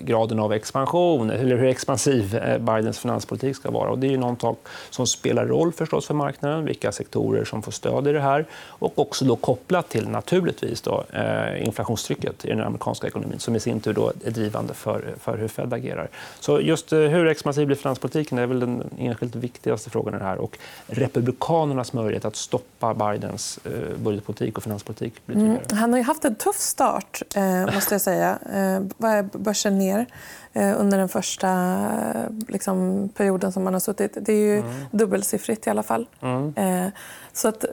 graden 0.00 0.38
av 0.38 0.52
expansion 0.52 1.30
eller 1.30 1.56
hur 1.56 1.68
expansiv 1.68 2.36
eh, 2.36 2.58
Bidens 2.58 2.98
finanspolitik 2.98 3.56
ska 3.56 3.70
vara. 3.70 3.90
Och 3.90 3.98
det 3.98 4.06
är 4.06 4.10
ju 4.10 4.22
som 4.90 5.06
spelar 5.06 5.46
roll 5.46 5.72
förstås 5.72 6.06
för 6.06 6.14
marknaden, 6.14 6.64
vilka 6.64 6.92
sektorer 6.92 7.44
som 7.44 7.62
får 7.62 7.72
stöd 7.72 8.08
i 8.08 8.12
det 8.12 8.20
här 8.20 8.46
och 8.52 8.98
också 8.98 9.24
då 9.24 9.36
kopplat 9.36 9.88
till 9.88 10.08
naturligtvis 10.08 10.80
då, 10.80 11.04
eh, 11.12 11.66
inflationstrycket 11.66 12.44
i 12.44 12.48
den 12.48 12.60
amerikanska 12.60 13.06
ekonomin 13.06 13.38
som 13.38 13.56
i 13.56 13.60
sin 13.60 13.80
tur 13.80 13.92
då 13.92 14.12
är 14.24 14.30
drivande 14.30 14.74
för, 14.74 15.14
för 15.20 15.38
hur 15.38 15.48
Fed 15.48 15.72
agerar. 15.72 16.08
Så 16.40 16.60
just 16.60 16.92
eh, 16.92 16.98
hur 16.98 17.26
expansiv 17.26 17.66
blir 17.72 17.82
finanspolitiken 17.82 18.38
är 18.38 18.46
väl 18.46 18.60
den 18.60 18.90
enskilt 18.98 19.34
viktigaste 19.34 19.90
frågan 19.90 20.14
i 20.14 20.18
det 20.18 20.24
här. 20.24 20.38
Och 20.38 20.58
republikanernas 20.86 21.92
möjlighet 21.92 22.24
att 22.24 22.36
stoppa 22.36 22.94
Bidens 22.94 23.58
eh, 23.64 23.96
budgetpolitik 23.96 24.56
och 24.56 24.62
finanspolitik 24.62 25.26
blir 25.26 25.36
mm. 25.36 25.58
Han 25.70 25.92
har 25.92 25.98
ju 25.98 26.04
haft 26.04 26.24
en 26.24 26.34
tuff 26.34 26.56
start, 26.56 27.22
eh, 27.34 27.74
måste 27.74 27.94
jag 27.94 28.00
säga. 28.00 28.38
Eh, 28.52 29.22
börsen 29.32 29.78
ner 29.78 30.06
under 30.54 30.98
den 30.98 31.08
första 31.08 31.78
liksom, 32.48 33.08
perioden 33.08 33.52
som 33.52 33.64
man 33.64 33.72
har 33.72 33.80
suttit. 33.80 34.16
Det 34.20 34.32
är 34.32 34.36
ju 34.36 34.58
mm. 34.58 34.72
dubbelsiffrigt 34.90 35.66
i 35.66 35.70
alla 35.70 35.82
fall. 35.82 36.06
Mm. 36.20 36.52
Så 37.32 37.48
att 37.48 37.64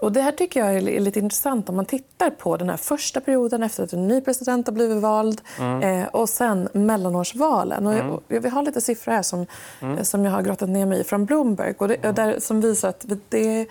och 0.00 0.12
det 0.12 0.20
här 0.20 0.32
tycker 0.32 0.60
jag 0.60 0.74
är 0.74 1.00
lite 1.00 1.18
intressant 1.18 1.68
om 1.68 1.76
man 1.76 1.84
tittar 1.84 2.30
på 2.30 2.56
den 2.56 2.68
här 2.68 2.76
första 2.76 3.20
perioden 3.20 3.62
efter 3.62 3.84
att 3.84 3.92
en 3.92 4.08
ny 4.08 4.20
president 4.20 4.66
har 4.66 4.74
blivit 4.74 5.02
vald 5.02 5.40
mm. 5.58 5.82
eh, 5.82 6.08
och 6.08 6.28
sen 6.28 6.68
mellanårsvalen. 6.72 7.86
Och 7.86 7.94
mm. 7.94 8.20
Vi 8.28 8.48
har 8.48 8.62
lite 8.62 8.80
siffror 8.80 9.12
här 9.12 9.22
som, 9.22 9.46
mm. 9.80 10.04
som 10.04 10.24
jag 10.24 10.32
har 10.32 10.42
grottat 10.42 10.68
ner 10.68 10.86
mig 10.86 11.00
i 11.00 11.04
från 11.04 11.24
Bloomberg 11.24 11.74
och 11.78 11.88
det, 11.88 11.96
där, 11.96 12.38
som 12.40 12.60
visar 12.60 12.88
att 12.88 13.06
det, 13.28 13.66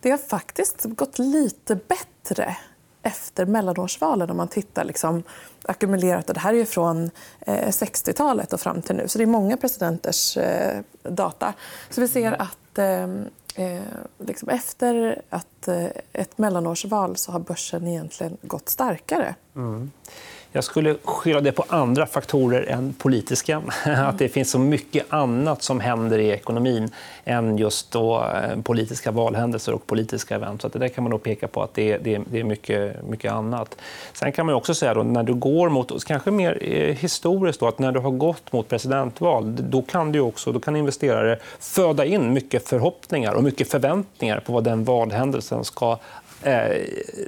det 0.00 0.10
har 0.10 0.18
faktiskt 0.18 0.84
gått 0.84 1.18
lite 1.18 1.74
bättre 1.74 2.56
efter 3.02 3.46
mellanårsvalen 3.46 4.30
om 4.30 4.36
man 4.36 4.48
tittar 4.48 4.84
liksom, 4.84 5.22
ackumulerat. 5.62 6.28
Och 6.28 6.34
det 6.34 6.40
här 6.40 6.54
är 6.54 6.64
från 6.64 7.10
eh, 7.40 7.68
60-talet 7.68 8.52
och 8.52 8.60
fram 8.60 8.82
till 8.82 8.96
nu. 8.96 9.08
Så 9.08 9.18
det 9.18 9.24
är 9.24 9.26
många 9.26 9.56
presidenters 9.56 10.36
eh, 10.36 10.80
data. 11.02 11.54
Så 11.90 12.00
vi 12.00 12.08
ser 12.08 12.42
att 12.42 12.78
eh, 12.78 13.06
Eh, 13.58 13.82
liksom 14.18 14.48
efter 14.48 15.22
att, 15.30 15.68
eh, 15.68 15.86
ett 16.12 16.38
mellanårsval 16.38 17.16
så 17.16 17.32
har 17.32 17.40
börsen 17.40 17.86
egentligen 17.86 18.36
gått 18.42 18.68
starkare. 18.68 19.34
Mm. 19.56 19.90
Jag 20.52 20.64
skulle 20.64 20.96
skylla 21.04 21.40
det 21.40 21.52
på 21.52 21.64
andra 21.68 22.06
faktorer 22.06 22.62
än 22.62 22.92
politiska. 22.92 23.62
Att 23.84 24.18
det 24.18 24.28
finns 24.28 24.50
så 24.50 24.58
mycket 24.58 25.06
annat 25.08 25.62
som 25.62 25.80
händer 25.80 26.18
i 26.18 26.30
ekonomin 26.30 26.90
än 27.24 27.58
just 27.58 27.90
då 27.90 28.16
eh, 28.16 28.60
politiska 28.62 29.10
valhändelser 29.10 29.74
och 29.74 29.86
politiska 29.86 30.34
event. 30.34 30.62
Så 30.62 30.68
det 30.68 30.88
kan 30.88 31.04
man 31.04 31.10
nog 31.10 31.22
peka 31.22 31.48
på 31.48 31.62
att 31.62 31.74
det 31.74 31.92
är, 31.92 31.98
det 31.98 32.40
är 32.40 32.44
mycket, 32.44 33.08
mycket 33.08 33.32
annat. 33.32 33.76
Sen 34.12 34.32
kan 34.32 34.46
man 34.46 34.54
också 34.54 34.74
säga 34.74 34.94
då, 34.94 35.02
när 35.02 35.22
du 35.22 35.34
går 35.34 35.68
mot, 35.68 36.04
kanske 36.04 36.30
mer 36.30 36.58
eh, 36.60 36.96
historiskt, 36.96 37.60
då, 37.60 37.68
att 37.68 37.78
när 37.78 37.92
du 37.92 38.00
har 38.00 38.10
gått 38.10 38.52
mot 38.52 38.68
presidentval 38.68 39.56
då 39.58 39.82
kan, 39.82 40.12
du 40.12 40.20
också, 40.20 40.52
då 40.52 40.60
kan 40.60 40.76
investerare 40.76 41.38
föda 41.58 42.04
in 42.04 42.32
mycket 42.32 42.68
förhoppningar 42.68 43.34
och 43.34 43.44
mycket 43.44 43.70
förväntningar 43.70 44.40
på 44.40 44.52
vad 44.52 44.64
den 44.64 44.84
valhändelsen 44.84 45.64
ska 45.64 45.98
eh, 46.42 46.82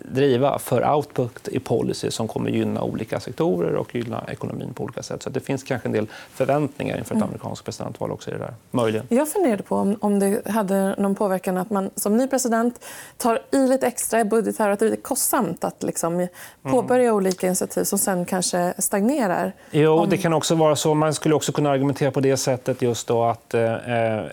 driva 0.04 0.58
för 0.58 0.94
output 0.94 1.48
i 1.48 1.58
policy 1.58 2.10
som 2.10 2.28
kommer 2.28 2.50
gynna 2.50 2.82
olika 2.82 3.20
sektorer 3.20 3.74
och 3.74 3.94
gynna 3.94 4.24
ekonomin 4.28 4.74
på 4.74 4.84
olika 4.84 5.02
sätt. 5.02 5.22
Så 5.22 5.30
det 5.30 5.40
finns 5.40 5.62
kanske 5.62 5.88
en 5.88 5.92
del 5.92 6.06
förväntningar 6.32 6.98
inför 6.98 7.14
ett 7.14 7.16
mm. 7.16 7.28
amerikanskt 7.28 7.64
presidentval 7.64 8.10
också 8.10 8.30
i 8.30 8.32
det 8.32 8.38
där. 8.38 8.54
Möjligen. 8.70 9.06
Jag 9.08 9.28
funderade 9.28 9.62
på 9.62 9.76
om, 9.76 9.96
om 10.00 10.18
det 10.18 10.48
hade 10.48 10.94
någon 10.98 11.14
påverkan 11.14 11.56
att 11.56 11.70
man 11.70 11.90
som 11.94 12.16
ny 12.16 12.26
president 12.26 12.84
tar 13.16 13.40
i 13.50 13.66
lite 13.66 13.86
extra 13.86 14.20
i 14.20 14.24
budget 14.24 14.60
och 14.60 14.66
att 14.66 14.78
det 14.78 14.86
är 14.86 14.96
kostsamt 14.96 15.64
att 15.64 15.82
liksom 15.82 16.28
påbörja 16.62 17.04
mm. 17.04 17.16
olika 17.16 17.46
initiativ 17.46 17.84
som 17.84 17.98
sen 17.98 18.24
kanske 18.24 18.74
stagnerar. 18.78 19.52
Jo, 19.70 19.92
om... 19.92 20.08
det 20.08 20.16
kan 20.16 20.32
också 20.32 20.54
vara 20.54 20.76
så. 20.76 20.94
Man 20.94 21.14
skulle 21.14 21.34
också 21.34 21.52
kunna 21.52 21.70
argumentera 21.70 22.10
på 22.10 22.20
det 22.20 22.36
sättet 22.36 22.82
just 22.82 23.06
då 23.06 23.24
att 23.24 23.54
eh, 23.54 23.62
eh, 23.62 24.24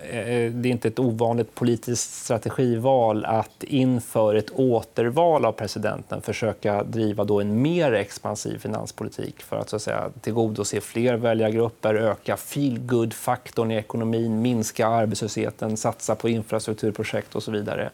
det 0.52 0.70
är 0.70 0.72
inte 0.72 0.88
ett 0.88 1.00
ovanligt 1.00 1.56
politiskt 1.56 2.14
strategival 2.24 3.26
att 3.26 3.64
inför 3.64 4.36
ett 4.36 4.60
återval 4.72 5.46
av 5.46 5.52
presidenten 5.52 6.22
försöka 6.22 6.84
driva 6.84 7.24
då 7.24 7.42
en 7.42 7.62
mer 7.62 7.92
expansiv 7.94 8.58
finanspolitik 8.58 9.44
för 9.44 9.58
att, 9.58 9.70
så 9.70 9.76
att 9.76 9.82
säga, 9.82 10.10
tillgodose 10.22 10.82
fler 10.82 11.16
väljargrupper, 11.16 11.96
öka 11.96 12.38
feel-good-faktorn 12.38 13.72
i 13.72 13.76
ekonomin, 13.76 14.42
minska 14.42 14.88
arbetslösheten, 14.88 15.78
satsa 15.78 16.16
på 16.16 16.30
infrastrukturprojekt 16.30 17.36
och 17.36 17.44
så 17.44 17.52
vidare. 17.52 17.90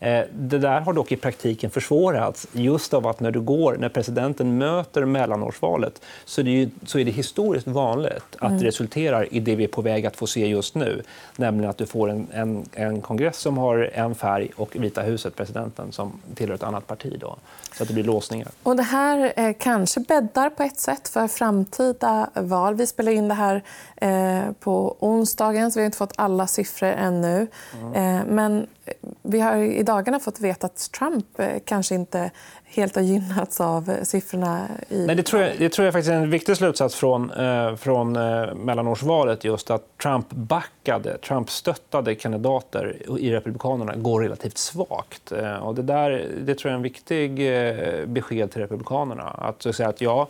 Eh, 0.00 0.24
det 0.32 0.58
där 0.58 0.80
har 0.80 0.92
dock 0.92 1.12
i 1.12 1.16
praktiken 1.16 1.70
försvårats 1.70 2.46
just 2.52 2.94
av 2.94 3.06
att 3.06 3.20
när, 3.20 3.30
du 3.30 3.40
går, 3.40 3.76
när 3.80 3.88
presidenten 3.88 4.58
möter 4.58 5.04
mellanårsvalet 5.04 6.00
så 6.24 6.40
är 6.40 6.44
det, 6.44 6.50
ju, 6.50 6.70
så 6.86 6.98
är 6.98 7.04
det 7.04 7.10
historiskt 7.10 7.66
vanligt 7.66 8.24
att 8.38 8.42
mm. 8.42 8.58
det 8.58 8.66
resulterar 8.66 9.34
i 9.34 9.40
det 9.40 9.56
vi 9.56 9.64
är 9.64 9.68
på 9.68 9.82
väg 9.82 10.06
att 10.06 10.16
få 10.16 10.26
se 10.26 10.46
just 10.46 10.74
nu. 10.74 11.02
Nämligen 11.36 11.70
att 11.70 11.78
du 11.78 11.86
får 11.86 12.10
en, 12.10 12.26
en, 12.32 12.64
en 12.72 13.00
kongress 13.00 13.38
som 13.38 13.58
har 13.58 13.90
en 13.94 14.14
färg 14.14 14.50
och 14.56 14.76
Vita 14.76 15.02
huset, 15.02 15.36
presidenten, 15.36 15.92
som 15.92 16.12
tillhör 16.34 16.54
ett 16.54 16.62
annat 16.62 16.86
parti. 16.86 17.16
Då. 17.20 17.36
Så 17.76 17.82
att 17.82 17.88
det 17.88 17.94
blir 17.94 18.04
låsningar. 18.04 18.48
Och 18.62 18.76
det 18.76 18.82
här 18.82 19.32
eh, 19.36 19.54
kanske 19.58 20.00
bäddar 20.00 20.50
på 20.50 20.62
ett 20.62 20.78
sätt 20.78 21.08
för 21.08 21.28
framtida 21.28 22.30
val. 22.34 22.74
Vi 22.74 22.86
spelar 22.86 23.12
in 23.12 23.28
det 23.28 23.34
här 23.34 23.62
eh, 23.96 24.52
på 24.60 24.96
onsdagen, 25.00 25.72
så 25.72 25.78
vi 25.78 25.82
har 25.82 25.86
inte 25.86 25.98
fått 25.98 26.12
alla 26.16 26.46
siffror 26.46 26.88
ännu. 26.88 27.46
Mm. 27.82 27.94
Eh, 27.94 28.24
men 28.26 28.66
vi 29.26 29.40
har 29.40 29.56
i 29.56 29.82
dagarna 29.82 30.20
fått 30.20 30.40
veta 30.40 30.66
att 30.66 30.90
Trump 30.92 31.40
eh, 31.40 31.46
kanske 31.64 31.94
inte 31.94 32.30
helt 32.64 32.94
har 32.94 33.02
gynnats 33.02 33.60
av 33.60 33.90
eh, 33.90 34.02
siffrorna. 34.02 34.68
I... 34.88 35.06
Nej, 35.06 35.16
det, 35.16 35.22
tror 35.22 35.42
jag, 35.42 35.52
det 35.58 35.68
tror 35.68 35.84
jag 35.84 35.94
faktiskt 35.94 36.10
är 36.10 36.16
en 36.16 36.30
viktig 36.30 36.56
slutsats 36.56 36.94
från, 36.94 37.30
eh, 37.30 37.76
från 37.76 38.16
eh, 38.16 38.54
mellanårsvalet. 38.54 39.44
Just 39.44 39.70
att 39.70 39.98
Trump 40.02 40.26
backade, 40.30 41.18
Trump 41.18 41.50
stöttade 41.50 42.14
kandidater 42.14 42.96
i 43.18 43.32
Republikanerna 43.32 43.96
går 43.96 44.20
relativt 44.22 44.58
svagt. 44.58 45.32
Eh, 45.32 45.56
och 45.56 45.74
det, 45.74 45.82
där, 45.82 46.28
det 46.40 46.54
tror 46.54 46.70
jag 46.70 46.72
är 46.72 46.76
en 46.76 46.82
viktig 46.82 47.56
eh, 47.56 48.06
besked 48.06 48.50
till 48.50 48.60
Republikanerna. 48.60 49.22
Att 49.22 49.74
säga 49.74 49.88
att 49.88 50.00
ja, 50.00 50.28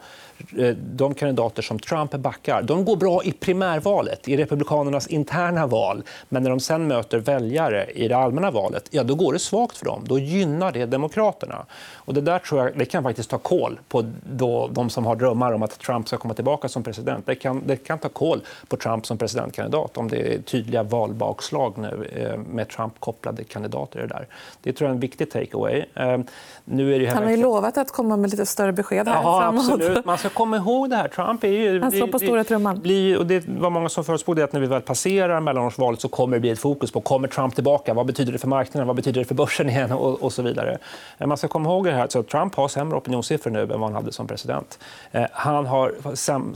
eh, 0.59 0.77
de 0.77 1.15
kandidater 1.15 1.63
som 1.63 1.79
Trump 1.79 2.11
backar 2.11 2.63
de 2.63 2.85
går 2.85 2.97
bra 2.97 3.25
i 3.25 3.33
primärvalet, 3.33 4.29
i 4.29 4.37
Republikanernas 4.37 5.07
interna 5.07 5.67
val. 5.67 6.03
Men 6.29 6.43
när 6.43 6.51
de 6.51 6.61
sen 6.61 6.89
möter 6.89 7.19
väljare 7.19 7.91
i 7.95 8.09
det 8.09 8.17
allmänna 8.17 8.51
valet 8.51 8.86
ja, 8.91 9.03
då 9.03 9.15
går 9.15 9.33
det 9.33 9.39
svagt 9.39 9.77
för 9.77 9.85
dem. 9.85 10.05
Då 10.07 10.19
gynnar 10.19 10.73
det 10.73 10.87
Demokraterna. 10.87 11.67
Och 11.95 12.15
det 12.15 12.21
där 12.21 12.39
tror 12.39 12.61
jag 12.61 12.79
det 12.79 12.85
kan 12.85 13.03
faktiskt 13.03 13.31
ta 13.31 13.39
koll 13.39 13.81
på 13.89 14.05
då, 14.31 14.69
de 14.73 14.91
som 14.91 15.07
har 15.07 15.17
drömmar 15.17 15.53
om 15.53 15.63
att 15.63 15.79
Trump 15.79 16.09
ska 16.09 16.17
komma 16.17 16.35
tillbaka 16.35 16.69
som 16.69 16.83
president. 16.83 17.27
Det 17.27 17.35
kan, 17.35 17.63
det 17.67 17.77
kan 17.77 17.99
ta 17.99 18.09
koll 18.09 18.41
på 18.69 18.77
Trump 18.77 19.07
som 19.07 19.19
presidentkandidat 19.19 19.97
om 19.97 20.09
det 20.09 20.35
är 20.35 20.39
tydliga 20.39 20.83
valbakslag 20.83 21.79
nu 21.79 22.11
eh, 22.13 22.39
med 22.55 22.69
Trump-kopplade 22.69 23.45
kandidater. 23.45 24.01
Det, 24.01 24.07
där. 24.07 24.27
det 24.63 24.73
tror 24.73 24.87
jag 24.87 24.91
är 24.91 24.95
en 24.95 25.01
viktig 25.01 25.31
takeaway. 25.31 25.85
Eh, 25.95 26.19
nu 26.65 26.95
är 26.95 26.99
det 26.99 27.07
Han 27.07 27.23
har 27.23 27.31
ju 27.31 27.37
lovat 27.37 27.79
att 27.79 27.91
komma 27.91 28.17
med 28.17 28.31
lite 28.31 28.47
större 28.47 28.73
besked 28.73 29.09
här 29.09 29.23
ja, 29.23 29.45
Absolut. 29.45 30.05
Man 30.05 30.19
ska 30.19 30.29
komma 30.29 30.57
ihåg 30.57 30.91
det 30.91 30.97
här. 30.97 31.09
Trump 31.09 31.45
är 31.45 31.49
ju... 31.49 31.81
Han 31.81 31.93
slår 31.93 32.07
på 32.07 32.19
stora 32.19 32.45
trumman. 32.45 32.81
det 33.25 33.49
var 33.49 33.71
många 33.71 33.89
som 33.89 34.05
förutspådde 34.05 34.45
att 34.45 34.53
när 34.53 34.61
vi 34.61 34.67
väl 34.67 34.83
passerar 34.83 35.41
mellanårsvalet 35.41 36.01
så 36.01 36.09
kommer 36.09 36.37
det 36.37 36.41
bli 36.41 36.51
ett 36.51 36.59
fokus 36.59 36.91
på 36.91 37.01
kommer 37.01 37.29
Trump 37.29 37.55
tillbaka. 37.55 37.95
Vad 37.95 38.07
betyder 38.07 38.33
det 38.33 38.39
för 38.39 38.49
marknaden? 38.49 38.76
Vad 38.85 38.97
betyder 38.97 39.21
det 39.21 39.25
för 39.25 39.35
börsen 39.35 39.69
igen? 39.71 39.93
Och, 39.93 40.23
och 40.23 40.33
så 40.33 40.43
vidare. 40.43 40.79
Man 41.19 41.37
ska 41.37 41.49
komma 41.49 41.69
ihåg 41.69 41.85
det 41.85 41.93
här. 41.93 42.09
Så 42.09 42.23
Trump 42.23 42.55
har 42.55 42.69
sämre 42.69 42.97
opinionssiffror 42.97 43.51
nu 43.51 43.63
än 43.63 43.69
vad 43.69 43.81
han 43.81 43.95
hade 43.95 44.13
som 44.13 44.27
president. 44.27 44.79
Eh, 45.13 45.25
han 45.33 45.67
har 45.67 45.95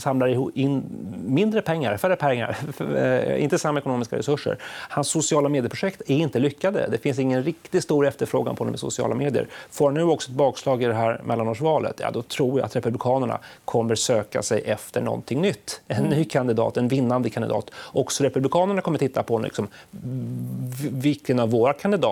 samlar 0.00 0.58
in 0.58 0.82
mindre 1.26 1.62
pengar, 1.62 1.96
färre 1.96 2.16
pengar, 2.16 2.56
eh, 2.96 3.42
inte 3.42 3.58
samma 3.58 3.78
ekonomiska 3.78 4.16
resurser. 4.16 4.58
Hans 4.88 5.08
sociala 5.08 5.48
medieprojekt 5.48 6.02
är 6.06 6.16
inte 6.16 6.38
lyckade. 6.38 6.88
Det 6.90 6.98
finns 6.98 7.18
ingen 7.18 7.42
riktigt 7.42 7.84
stor 7.84 8.06
efterfrågan 8.06 8.56
på 8.56 8.64
dem 8.64 8.74
i 8.74 8.78
sociala 8.78 9.14
medier. 9.14 9.46
Får 9.70 9.90
nu 9.90 10.02
också 10.02 10.30
ett 10.30 10.36
bakslag 10.36 10.82
i 10.82 10.86
det 10.86 10.94
här 10.94 11.20
mellanårsvalet, 11.24 12.00
ja, 12.00 12.10
då 12.10 12.22
tror 12.22 12.58
jag 12.58 12.66
att 12.66 12.76
Republikanerna 12.76 13.38
kommer 13.64 13.94
söka 13.94 14.42
sig 14.42 14.60
efter 14.60 15.00
någonting 15.00 15.40
nytt. 15.40 15.80
En 15.88 16.04
ny 16.04 16.24
kandidat, 16.24 16.76
en 16.76 16.88
vinnande 16.88 17.30
kandidat. 17.30 17.70
Också 17.92 18.24
Republikanerna 18.24 18.80
kommer 18.80 18.98
titta 18.98 19.22
på 19.22 19.38
liksom, 19.38 19.68
vilken 20.90 21.40
av 21.40 21.50
våra 21.50 21.72
kandidater 21.72 22.09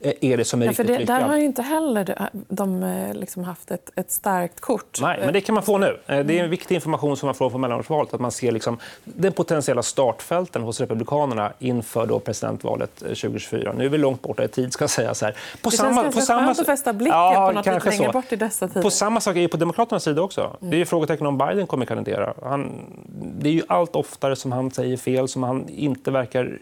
är 0.00 0.36
det 0.36 0.44
som 0.44 0.62
är 0.62 0.66
ja, 0.66 0.70
riktigt 0.70 0.86
det, 0.86 0.98
lyckad. 0.98 1.16
Där 1.16 1.28
har 1.28 1.36
inte 1.36 1.62
heller 1.62 2.28
de 2.32 2.82
eh, 2.82 3.14
liksom 3.14 3.44
haft 3.44 3.70
ett, 3.70 3.90
ett 3.96 4.10
starkt 4.10 4.60
kort. 4.60 4.98
Nej, 5.02 5.20
men 5.24 5.32
det 5.32 5.40
kan 5.40 5.54
man 5.54 5.64
få 5.64 5.78
nu. 5.78 6.00
Eh, 6.06 6.18
det 6.18 6.38
är 6.38 6.44
en 6.44 6.50
viktig 6.50 6.74
information 6.74 7.16
som 7.16 7.26
man 7.26 7.34
får 7.34 7.50
från 7.50 7.60
mellanårsvalet. 7.60 8.14
Att 8.14 8.20
man 8.20 8.32
ser 8.32 8.52
liksom 8.52 8.78
den 9.04 9.32
potentiella 9.32 9.82
startfälten 9.82 10.62
hos 10.62 10.80
Republikanerna 10.80 11.52
inför 11.58 12.06
då 12.06 12.18
presidentvalet 12.18 12.94
2024. 12.96 13.72
Nu 13.76 13.84
är 13.84 13.88
vi 13.88 13.98
långt 13.98 14.22
borta 14.22 14.44
i 14.44 14.48
tid. 14.48 14.72
ska 14.72 14.88
sägas 14.88 15.22
här. 15.22 15.36
På 15.62 15.70
det 15.70 15.76
samma, 15.76 16.02
känns 16.02 16.14
på 16.14 16.20
samma... 16.20 16.46
skönt 16.46 16.60
att 16.60 16.66
fästa 16.66 16.92
blicken 16.92 17.18
ja, 17.18 17.46
på 17.46 17.52
något 17.52 17.66
lite 17.66 17.90
längre 17.90 18.12
bort 18.12 18.32
i 18.32 18.36
dessa 18.36 18.68
tider. 18.68 18.82
På 18.82 18.90
samma 18.90 19.20
sak 19.20 19.36
är 19.36 19.40
det 19.40 19.48
på 19.48 19.56
Demokraternas 19.56 20.04
sida 20.04 20.22
också. 20.22 20.56
Det 20.60 20.80
är 20.80 20.84
frågetecken 20.84 21.26
om 21.26 21.38
Biden 21.38 21.66
kommer 21.66 21.86
kandidera. 21.86 22.34
Han, 22.42 22.72
det 23.40 23.48
är 23.48 23.52
ju 23.52 23.62
allt 23.68 23.96
oftare 23.96 24.36
som 24.36 24.52
han 24.52 24.70
säger 24.70 24.96
fel, 24.96 25.28
som 25.28 25.42
han 25.42 25.68
inte 25.68 26.10
verkar 26.10 26.58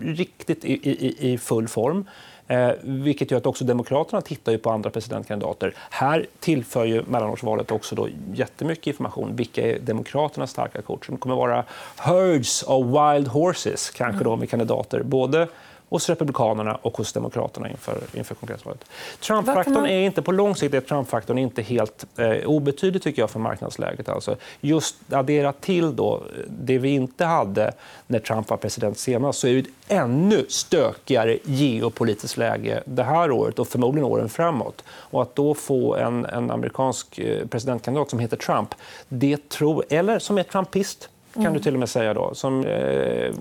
riktigt 0.00 0.64
i, 0.64 0.72
i, 0.72 1.32
i 1.32 1.38
full 1.38 1.68
form. 1.68 2.01
Eh, 2.46 2.70
vilket 2.82 3.30
gör 3.30 3.38
att 3.38 3.46
också 3.46 3.64
Demokraterna 3.64 4.20
tittar 4.20 4.52
ju 4.52 4.58
på 4.58 4.70
andra 4.70 4.90
presidentkandidater. 4.90 5.74
Här 5.90 6.26
tillför 6.40 6.84
ju 6.84 7.02
mellanårsvalet 7.02 7.70
också 7.70 7.94
då 7.94 8.08
jättemycket 8.34 8.86
information. 8.86 9.36
Vilka 9.36 9.62
är 9.62 9.78
Demokraternas 9.78 10.50
starka 10.50 10.82
kort? 10.82 11.06
Som 11.06 11.16
kommer 11.16 11.36
vara 11.36 11.64
herds 11.96 12.62
of 12.62 12.86
wild 12.86 13.28
horses 13.28 13.90
kanske 13.90 14.24
då, 14.24 14.36
med 14.36 14.50
kandidater. 14.50 15.02
Både 15.02 15.48
hos 15.92 16.08
Republikanerna 16.08 16.78
och 16.82 16.96
hos 16.96 17.12
Demokraterna 17.12 17.70
inför, 17.70 17.98
inför 18.14 18.34
kongressvalet. 18.34 18.84
Trump-faktorn 19.20 19.74
man... 19.74 19.86
är 19.86 20.06
inte 20.06 20.22
på 20.22 20.32
lång 20.32 20.56
sikt 20.56 20.74
är 20.74 20.80
Trump-faktorn 20.80 21.38
inte 21.38 21.62
helt 21.62 22.06
eh, 22.16 22.46
obetydlig 22.46 23.02
tycker 23.02 23.22
jag 23.22 23.30
för 23.30 23.40
marknadsläget. 23.40 24.08
Alltså, 24.08 24.36
just 24.60 24.96
addera 25.12 25.52
till 25.52 25.96
då 25.96 26.22
det 26.48 26.78
vi 26.78 26.88
inte 26.88 27.24
hade 27.24 27.72
när 28.06 28.18
Trump 28.18 28.50
var 28.50 28.56
president 28.56 28.98
senast 28.98 29.38
så 29.38 29.46
är 29.46 29.52
det 29.52 29.58
ett 29.58 29.66
ännu 29.88 30.46
stökigare 30.48 31.38
geopolitiskt 31.44 32.36
läge 32.36 32.82
det 32.84 33.02
här 33.02 33.30
året 33.30 33.58
och 33.58 33.68
förmodligen 33.68 34.04
åren 34.04 34.28
framåt. 34.28 34.84
Och 34.88 35.22
att 35.22 35.34
då 35.34 35.54
få 35.54 35.96
en, 35.96 36.24
en 36.24 36.50
amerikansk 36.50 37.18
eh, 37.18 37.46
presidentkandidat 37.46 38.10
som 38.10 38.18
heter 38.18 38.36
Trump, 38.36 38.74
det 39.08 39.48
tror, 39.48 39.84
eller 39.88 40.18
som 40.18 40.38
är 40.38 40.42
trumpist 40.42 41.08
kan 41.32 41.42
mm. 41.42 41.54
du 41.54 41.60
till 41.60 41.74
och 41.74 41.80
med 41.80 41.88
säga. 41.88 42.14
Då, 42.14 42.34
som, 42.34 42.64
eh, 42.64 43.32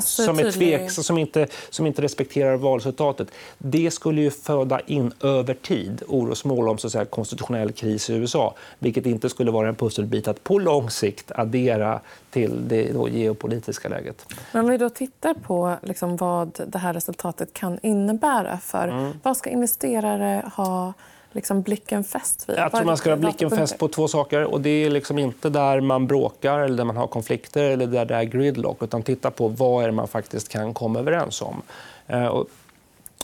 som, 0.00 0.38
är 0.38 0.50
tvek, 0.50 0.90
som, 0.90 1.18
inte, 1.18 1.46
som 1.70 1.86
inte 1.86 2.02
respekterar 2.02 2.56
valresultatet. 2.56 3.28
Det 3.58 3.90
skulle 3.90 4.20
ju 4.20 4.30
föda 4.30 4.80
in 4.80 5.12
över 5.20 5.54
tid 5.54 6.02
orosmål 6.08 6.68
om 6.68 6.78
så 6.78 6.86
att 6.86 6.92
säga, 6.92 7.04
konstitutionell 7.04 7.72
kris 7.72 8.10
i 8.10 8.14
USA 8.14 8.54
vilket 8.78 9.06
inte 9.06 9.28
skulle 9.28 9.50
vara 9.50 9.68
en 9.68 9.74
pusselbit 9.74 10.28
att 10.28 10.44
på 10.44 10.58
lång 10.58 10.90
sikt 10.90 11.32
addera 11.34 12.00
till 12.30 12.68
det 12.68 12.94
geopolitiska 13.10 13.88
läget. 13.88 14.26
Men 14.52 14.64
om 14.64 14.70
vi 14.70 14.76
då 14.76 14.90
tittar 14.90 15.34
på 15.34 15.76
liksom, 15.82 16.16
vad 16.16 16.60
det 16.66 16.78
här 16.78 16.94
resultatet 16.94 17.52
kan 17.52 17.78
innebära 17.82 18.58
för... 18.58 18.88
Mm. 18.88 19.12
Vad 19.22 19.36
ska 19.36 19.50
investerare 19.50 20.50
ha 20.54 20.92
liksom 21.32 21.62
blicken 21.62 22.04
fäst 22.04 22.48
vid? 22.48 22.58
Jag 22.58 22.72
tror 22.72 22.84
man 22.84 22.96
ska 22.96 23.10
ha 23.10 23.16
blicken 23.16 23.50
fäst 23.50 23.78
på 23.78 23.88
två 23.88 24.08
saker. 24.08 24.44
Och 24.44 24.60
det 24.60 24.70
är 24.70 24.90
liksom 24.90 25.18
inte 25.18 25.50
där 25.50 25.80
man 25.80 26.06
bråkar 26.06 26.58
eller 26.58 26.76
där 26.76 26.84
man 26.84 26.96
har 26.96 27.06
konflikter 27.06 27.62
eller 27.62 27.86
där 27.86 28.04
det 28.04 28.14
är 28.14 28.24
gridlock. 28.24 28.82
Utan 28.82 29.02
titta 29.02 29.30
på 29.30 29.48
vad 29.48 29.84
är 29.84 29.90
man 29.90 30.08
faktiskt 30.08 30.48
kan 30.48 30.74
komma 30.74 30.98
överens 30.98 31.42
om. 31.42 31.62
Eh, 32.06 32.26
och 32.26 32.46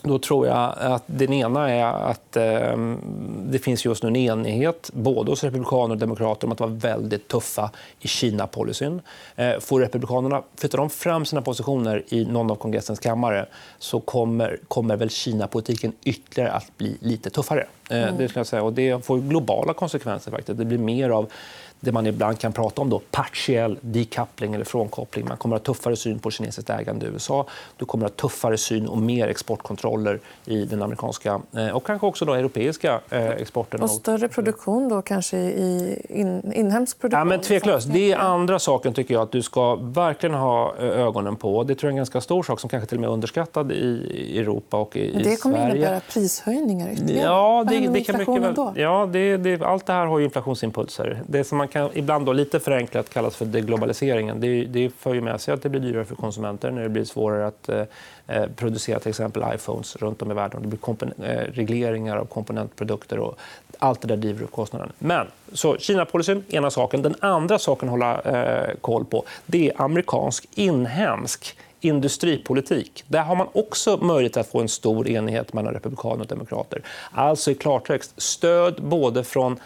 då 0.02 0.18
tror 0.18 0.47
jag 0.47 0.75
att 0.78 1.02
den 1.06 1.32
ena 1.32 1.71
är 1.71 1.85
att 1.85 2.37
eh, 2.37 2.76
det 3.50 3.59
finns 3.59 3.85
just 3.85 4.02
nu 4.02 4.09
en 4.09 4.16
enighet 4.16 4.90
både 4.92 5.30
hos 5.30 5.44
republikaner 5.44 5.94
och 5.94 5.99
demokrater 5.99 6.47
om 6.47 6.52
att 6.52 6.61
vara 6.61 6.71
väldigt 6.71 7.28
tuffa 7.28 7.71
i 8.00 8.09
Kina-policyn. 8.09 9.00
Eh, 9.37 9.59
får 9.61 9.80
republikanerna 9.80 10.42
flyttar 10.56 10.78
de 10.78 10.90
fram 10.90 11.25
sina 11.25 11.42
positioner 11.42 12.04
i 12.09 12.25
någon 12.25 12.50
av 12.50 12.56
kongressens 12.56 13.00
kammare 13.00 13.47
så 13.78 14.00
kommer, 14.00 14.59
kommer 14.68 14.97
väl 14.97 15.11
Kina-politiken 15.11 15.92
ytterligare 16.04 16.52
att 16.52 16.78
bli 16.78 16.97
lite 17.00 17.30
tuffare. 17.30 17.66
Eh, 17.90 18.02
mm. 18.02 18.14
det, 18.18 18.28
ska 18.28 18.40
jag 18.40 18.47
säga. 18.47 18.62
Och 18.62 18.73
det 18.73 19.04
får 19.04 19.18
globala 19.18 19.75
konsekvenser. 19.75 20.30
Faktiskt. 20.30 20.59
Det 20.59 20.64
blir 20.64 20.78
mer 20.78 21.11
av 21.11 21.30
det 21.84 21.92
man 21.92 22.06
ibland 22.06 22.38
kan 22.38 22.52
prata 22.52 22.82
om 22.82 22.90
då, 22.90 23.00
partiell 23.10 23.78
decoupling 23.80 24.54
eller 24.54 24.64
frånkoppling. 24.64 25.28
Man 25.28 25.36
kommer 25.36 25.56
att 25.56 25.66
ha 25.66 25.74
tuffare 25.74 25.96
syn 25.96 26.18
på 26.18 26.30
kinesiskt 26.30 26.70
ägande 26.70 27.06
i 27.06 27.08
USA. 27.08 27.46
Du 27.76 27.84
kommer 27.84 28.06
att 28.06 28.20
ha 28.20 28.28
tuffare 28.28 28.58
syn 28.58 28.86
och 28.86 28.98
mer 28.98 29.28
exportkontroller 29.28 30.20
i 30.44 30.64
den 30.64 30.82
amerikanska 30.82 31.40
eh, 31.56 31.68
och 31.68 31.86
kanske 31.86 32.06
också 32.06 32.24
då 32.24 32.34
europeiska 32.34 33.00
eh, 33.10 33.28
exporten. 33.28 33.82
Och 33.82 33.90
större 33.90 34.28
produktion 34.28 34.88
då 34.88 35.02
kanske 35.02 35.36
i 35.36 36.02
in, 36.08 36.52
inhemsk 36.52 37.00
produktion? 37.00 37.18
Ja, 37.18 37.24
men 37.24 37.40
tveklöst. 37.40 37.92
Det 37.92 38.12
är 38.12 38.18
andra 38.18 38.58
saken 38.58 38.94
tycker 38.94 39.14
jag 39.14 39.22
att 39.22 39.32
du 39.32 39.42
ska 39.42 39.74
verkligen 39.74 40.34
ha 40.34 40.74
eh, 40.78 40.84
ögonen 40.84 41.36
på. 41.36 41.64
Det 41.64 41.74
tror 41.74 41.88
jag 41.88 41.90
är 41.90 41.92
en 41.92 41.96
ganska 41.96 42.20
stor 42.20 42.42
sak 42.42 42.60
som 42.60 42.70
kanske 42.70 42.88
till 42.88 42.96
och 42.98 43.00
med 43.00 43.08
är 43.08 43.12
underskattad 43.12 43.72
i 43.72 44.38
Europa 44.38 44.76
och 44.76 44.96
i, 44.96 45.12
men 45.14 45.22
det 45.22 45.36
kommer 45.36 45.56
Sverige. 45.56 45.76
innebära 45.76 46.00
prishöjningar 46.12 46.90
ytterligare. 46.92 47.26
Ja, 47.26 47.64
det, 47.68 47.88
det 47.88 48.00
kan 48.00 48.18
mycket 48.18 48.42
väl... 48.42 48.54
ja 48.74 49.08
det, 49.12 49.36
det, 49.36 49.62
allt 49.62 49.86
det 49.86 49.92
här 49.92 50.06
har 50.06 50.18
ju 50.18 50.24
inflationsimpulser. 50.24 51.22
Det 51.26 51.44
som 51.44 51.58
man 51.58 51.68
kan 51.72 51.90
ibland 51.94 52.26
då 52.26 52.32
lite 52.32 52.60
förenklat 52.60 53.10
kallas 53.10 53.36
för 53.36 53.44
deglobaliseringen. 53.44 54.40
Det, 54.40 54.64
det 54.64 54.90
för 54.98 55.14
ju 55.14 55.20
med 55.20 55.40
sig 55.40 55.54
att 55.54 55.62
det 55.62 55.68
blir 55.68 55.80
dyrare 55.80 56.04
för 56.04 56.14
konsumenter 56.14 56.70
när 56.70 56.82
det 56.82 56.88
blir 56.88 57.04
svårare 57.04 57.46
att 57.46 57.68
eh, 57.68 57.82
eh 58.26 58.46
producera 58.56 58.98
till 58.98 59.08
exempel 59.08 59.44
iPhones 59.54 59.96
runt 59.96 60.22
om 60.22 60.30
i 60.30 60.34
världen. 60.34 60.62
Det 60.62 60.68
blir 60.68 61.28
eh, 61.30 61.52
regleringar 61.52 62.16
av 62.16 62.24
komponentprodukter. 62.24 63.18
Och 63.18 63.38
allt 63.78 64.00
det 64.00 64.08
där 64.08 64.16
driver 64.16 64.44
upp 64.44 64.52
kostnaden. 64.52 64.92
Men, 64.98 65.26
så 65.52 65.76
Kina-policyn, 65.76 66.44
ena 66.48 66.70
saken. 66.70 67.02
Den 67.02 67.14
andra 67.20 67.58
saken 67.58 67.88
att 67.88 67.92
hålla 67.92 68.20
eh, 68.20 68.74
koll 68.80 69.04
på 69.04 69.24
det 69.46 69.70
är 69.70 69.82
amerikansk 69.82 70.48
inhemsk 70.54 71.56
industripolitik. 71.84 73.04
Där 73.06 73.22
har 73.22 73.36
man 73.36 73.46
också 73.52 73.96
möjlighet 73.96 74.36
att 74.36 74.48
få 74.48 74.60
en 74.60 74.68
stor 74.68 75.08
enighet 75.08 75.52
mellan 75.52 75.74
republikaner 75.74 76.20
och 76.20 76.26
demokrater. 76.26 76.82
Alltså 77.10 77.50
i 77.50 77.54
klartext 77.54 78.12
stöd 78.16 78.82
både 78.82 79.24
från 79.24 79.56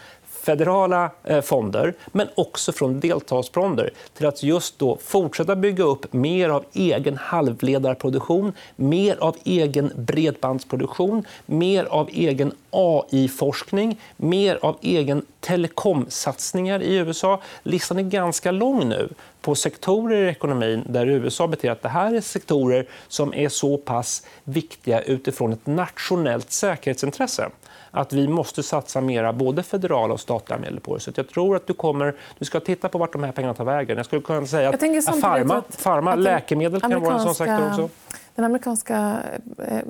federala 0.47 1.11
eh, 1.25 1.41
fonder 1.41 1.95
men 2.07 2.29
också 2.35 2.73
från 2.73 3.00
delstatsfonder 3.00 3.91
till 4.15 4.26
att 4.26 4.43
just 4.43 4.79
då 4.79 4.99
fortsätta 5.03 5.57
bygga 5.57 5.85
upp 5.85 6.12
mer 6.12 6.49
av 6.49 6.65
egen 6.73 7.17
halvledarproduktion, 7.17 8.53
mer 8.76 9.17
av 9.21 9.37
egen 9.45 9.93
bredbandsproduktion, 9.97 11.25
mer 11.47 11.85
av 11.85 12.09
egen 12.12 12.53
AI-forskning, 12.71 14.00
mer 14.17 14.59
av 14.62 14.76
egen 14.81 15.23
telekomsatsningar 15.41 16.83
i 16.83 16.97
USA. 16.97 17.41
Listan 17.62 17.99
är 17.99 18.03
ganska 18.03 18.50
lång 18.50 18.88
nu 18.88 19.09
på 19.41 19.55
sektorer 19.55 20.26
i 20.26 20.29
ekonomin 20.29 20.83
där 20.88 21.07
USA 21.07 21.47
beter 21.47 21.71
att 21.71 21.83
det 21.83 21.88
här 21.88 22.15
är 22.15 22.21
sektorer 22.21 22.87
som 23.09 23.35
är 23.35 23.49
så 23.49 23.76
pass 23.76 24.26
viktiga 24.45 25.00
utifrån 25.00 25.53
ett 25.53 25.67
nationellt 25.67 26.50
säkerhetsintresse 26.50 27.50
att 27.97 28.12
vi 28.12 28.29
måste 28.29 28.62
satsa 28.62 29.00
mer 29.00 29.33
både 29.33 29.62
federala 29.62 30.15
och 30.15 30.21
statliga 30.21 30.59
medel 30.59 30.81
på 30.81 30.95
det. 30.95 31.00
Så 31.00 31.11
jag 31.15 31.29
tror 31.29 31.57
att 31.57 31.67
du 31.67 31.75
kommer... 31.75 32.15
Du 32.38 32.45
ska 32.45 32.61
titta 32.61 32.88
på 32.88 32.99
vart 32.99 33.12
de 33.12 33.25
här 33.25 33.33
pengarna 33.33 33.55
tar 33.55 33.65
vägen. 33.65 33.97
Jag 33.97 34.07
skulle 34.07 34.23
kunna 34.23 34.47
säga 34.47 34.69
att, 34.69 34.83
att 35.09 35.21
farma, 35.21 35.62
farma 35.71 36.12
att 36.12 36.19
läkemedel 36.19 36.81
kan 36.81 37.03
vara 37.03 37.15
en 37.15 37.21
sån 37.21 37.35
sektor 37.35 37.69
också. 37.69 37.88
Den 38.35 38.45
amerikanska 38.45 39.17
eh, 39.59 39.81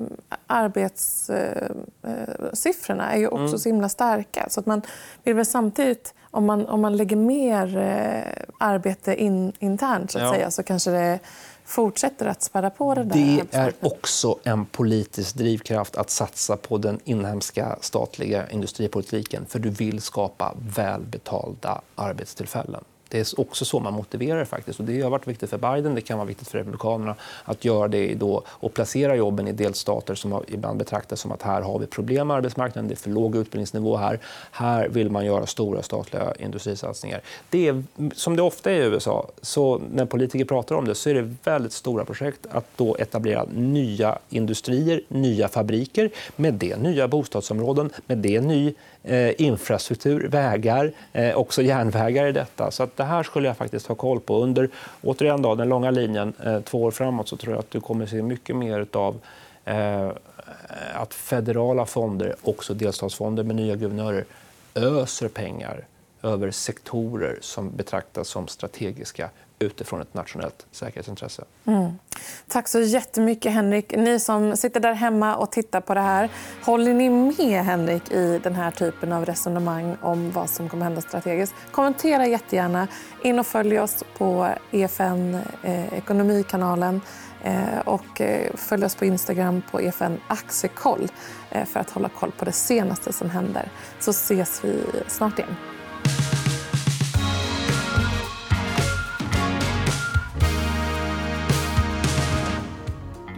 arbetssiffrorna 0.47 3.11
är 3.11 3.17
ju 3.17 3.27
också 3.27 3.39
mm. 3.39 3.57
så 3.57 3.69
himla 3.69 3.89
starka. 3.89 4.45
Så 4.49 4.59
att 4.59 4.65
man 4.65 4.81
vill 5.23 5.35
väl 5.35 5.45
samtidigt, 5.45 6.13
om 6.31 6.45
man, 6.45 6.67
om 6.67 6.81
man 6.81 6.97
lägger 6.97 7.15
mer 7.15 7.77
eh, 7.77 8.21
arbete 8.57 9.15
in, 9.15 9.53
internt 9.59 10.11
så, 10.11 10.17
att 10.17 10.23
ja. 10.23 10.33
säga, 10.33 10.51
så 10.51 10.63
kanske 10.63 10.91
det 10.91 11.19
fortsätter 11.67 12.25
att 12.25 12.43
späda 12.43 12.69
på 12.69 12.95
det 12.95 13.03
där. 13.03 13.15
Det 13.15 13.57
är 13.57 13.73
också 13.81 14.39
en 14.43 14.65
politisk 14.65 15.35
drivkraft 15.35 15.95
att 15.95 16.09
satsa 16.09 16.57
på 16.57 16.77
den 16.77 16.99
inhemska 17.03 17.77
statliga 17.81 18.49
industripolitiken 18.49 19.45
för 19.45 19.59
du 19.59 19.69
vill 19.69 20.01
skapa 20.01 20.55
välbetalda 20.75 21.81
arbetstillfällen. 21.95 22.83
Det 23.09 23.19
är 23.19 23.39
också 23.39 23.65
så 23.65 23.79
man 23.79 23.93
motiverar 23.93 24.39
det. 24.39 24.45
faktiskt. 24.45 24.79
Och 24.79 24.85
det 24.85 25.01
har 25.01 25.09
varit 25.09 25.27
viktigt 25.27 25.49
för 25.49 25.57
Biden, 25.57 25.95
det 25.95 26.01
kan 26.01 26.17
vara 26.17 26.27
viktigt 26.27 26.47
för 26.47 26.57
Republikanerna 26.57 27.15
att 27.43 27.65
göra 27.65 27.87
det 27.87 28.15
då 28.15 28.43
och 28.47 28.73
placera 28.73 29.15
jobben 29.15 29.47
i 29.47 29.51
delstater 29.51 30.15
som 30.15 30.43
ibland 30.47 30.79
betraktas 30.79 31.19
som 31.19 31.31
att 31.31 31.41
här 31.41 31.61
har 31.61 31.79
vi 31.79 31.85
problem 31.87 32.27
med 32.27 32.37
arbetsmarknaden, 32.37 32.87
det 32.87 32.93
är 32.93 32.95
för 32.95 33.09
låg 33.09 33.35
utbildningsnivå 33.35 33.97
här. 33.97 34.19
Här 34.51 34.87
vill 34.87 35.11
man 35.11 35.25
göra 35.25 35.45
stora 35.45 35.81
statliga 35.81 36.33
industrisatsningar. 36.39 37.21
Det 37.49 37.67
är, 37.67 37.83
som 38.15 38.35
det 38.35 38.41
ofta 38.41 38.71
är 38.71 38.75
i 38.75 38.85
USA, 38.85 39.29
så 39.41 39.81
när 39.93 40.05
politiker 40.05 40.45
pratar 40.45 40.75
om 40.75 40.85
det 40.85 40.95
så 40.95 41.09
är 41.09 41.13
det 41.13 41.35
väldigt 41.43 41.73
stora 41.73 42.05
projekt 42.05 42.39
att 42.49 42.65
då 42.75 42.95
etablera 42.99 43.45
nya 43.53 44.19
industrier, 44.29 45.01
nya 45.07 45.47
fabriker, 45.47 46.09
med 46.35 46.53
det 46.53 46.77
nya 46.77 47.07
bostadsområden, 47.07 47.89
med 48.07 48.17
det 48.17 48.41
ny 48.41 48.73
eh, 49.03 49.41
infrastruktur, 49.41 50.27
vägar, 50.27 50.91
eh, 51.13 51.35
också 51.35 51.61
järnvägar 51.61 52.27
i 52.27 52.31
detta. 52.31 52.71
Så 52.71 52.83
att 52.83 52.96
det 52.97 53.03
här 53.03 53.23
skulle 53.23 53.47
jag 53.47 53.57
faktiskt 53.57 53.87
ha 53.87 53.95
koll 53.95 54.19
på. 54.19 54.43
Under 54.43 54.69
återigen 55.01 55.41
då, 55.41 55.55
den 55.55 55.69
långa 55.69 55.91
linjen, 55.91 56.33
eh, 56.45 56.59
två 56.59 56.83
år 56.83 56.91
framåt, 56.91 57.27
så 57.27 57.37
tror 57.37 57.53
jag 57.53 57.59
att 57.59 57.71
du 57.71 57.81
kommer 57.81 58.05
se 58.05 58.21
mycket 58.21 58.55
mer 58.55 58.87
av 58.93 59.19
eh, 59.65 60.09
att 60.93 61.13
federala 61.13 61.85
fonder, 61.85 62.35
också 62.43 62.73
delstatsfonder 62.73 63.43
med 63.43 63.55
nya 63.55 63.75
guvernörer, 63.75 64.25
öser 64.75 65.27
pengar 65.27 65.83
över 66.23 66.51
sektorer 66.51 67.37
som 67.41 67.75
betraktas 67.75 68.27
som 68.27 68.47
strategiska 68.47 69.29
utifrån 69.59 70.01
ett 70.01 70.13
nationellt 70.13 70.65
säkerhetsintresse. 70.71 71.43
Mm. 71.65 71.91
Tack 72.47 72.67
så 72.67 72.79
jättemycket, 72.79 73.51
Henrik. 73.51 73.95
Ni 73.97 74.19
som 74.19 74.57
sitter 74.57 74.79
där 74.79 74.93
hemma 74.93 75.35
och 75.35 75.51
tittar 75.51 75.81
på 75.81 75.93
det 75.93 76.01
här. 76.01 76.29
Håller 76.63 76.93
ni 76.93 77.09
med 77.09 77.65
Henrik 77.65 78.11
i 78.11 78.39
den 78.43 78.55
här 78.55 78.71
typen 78.71 79.13
av 79.13 79.25
resonemang 79.25 79.97
om 80.01 80.31
vad 80.31 80.49
som 80.49 80.69
kommer 80.69 80.83
hända 80.83 81.01
strategiskt? 81.01 81.55
Kommentera 81.71 82.27
jättegärna. 82.27 82.87
In 83.23 83.39
och 83.39 83.47
följ 83.47 83.79
oss 83.79 84.03
på 84.17 84.49
EFN 84.71 85.39
eh, 85.63 85.93
Ekonomikanalen. 85.93 87.01
Eh, 87.43 87.79
och 87.85 88.21
eh, 88.21 88.55
följ 88.55 88.85
oss 88.85 88.95
på 88.95 89.05
Instagram 89.05 89.61
på 89.71 89.81
EFN 89.81 90.17
Aktiekoll 90.27 91.07
eh, 91.51 91.65
för 91.65 91.79
att 91.79 91.89
hålla 91.89 92.09
koll 92.09 92.31
på 92.31 92.45
det 92.45 92.51
senaste 92.51 93.13
som 93.13 93.29
händer. 93.29 93.71
Så 93.99 94.11
ses 94.11 94.63
vi 94.63 94.83
snart 95.07 95.39
igen. 95.39 95.55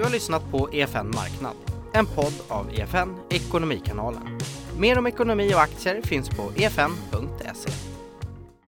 Har 0.09 0.13
lyssnat 0.13 0.51
på 0.51 0.69
EFN 0.71 1.07
Marknad, 1.07 1.55
en 1.93 2.05
podd 2.05 2.33
av 2.47 2.73
EFN 2.73 3.15
Ekonomikanalen. 3.29 4.39
Mer 4.77 4.97
om 4.97 5.07
ekonomi 5.07 5.53
och 5.53 5.61
aktier 5.61 6.01
finns 6.01 6.29
på 6.29 6.51
efn.se. 6.55 7.88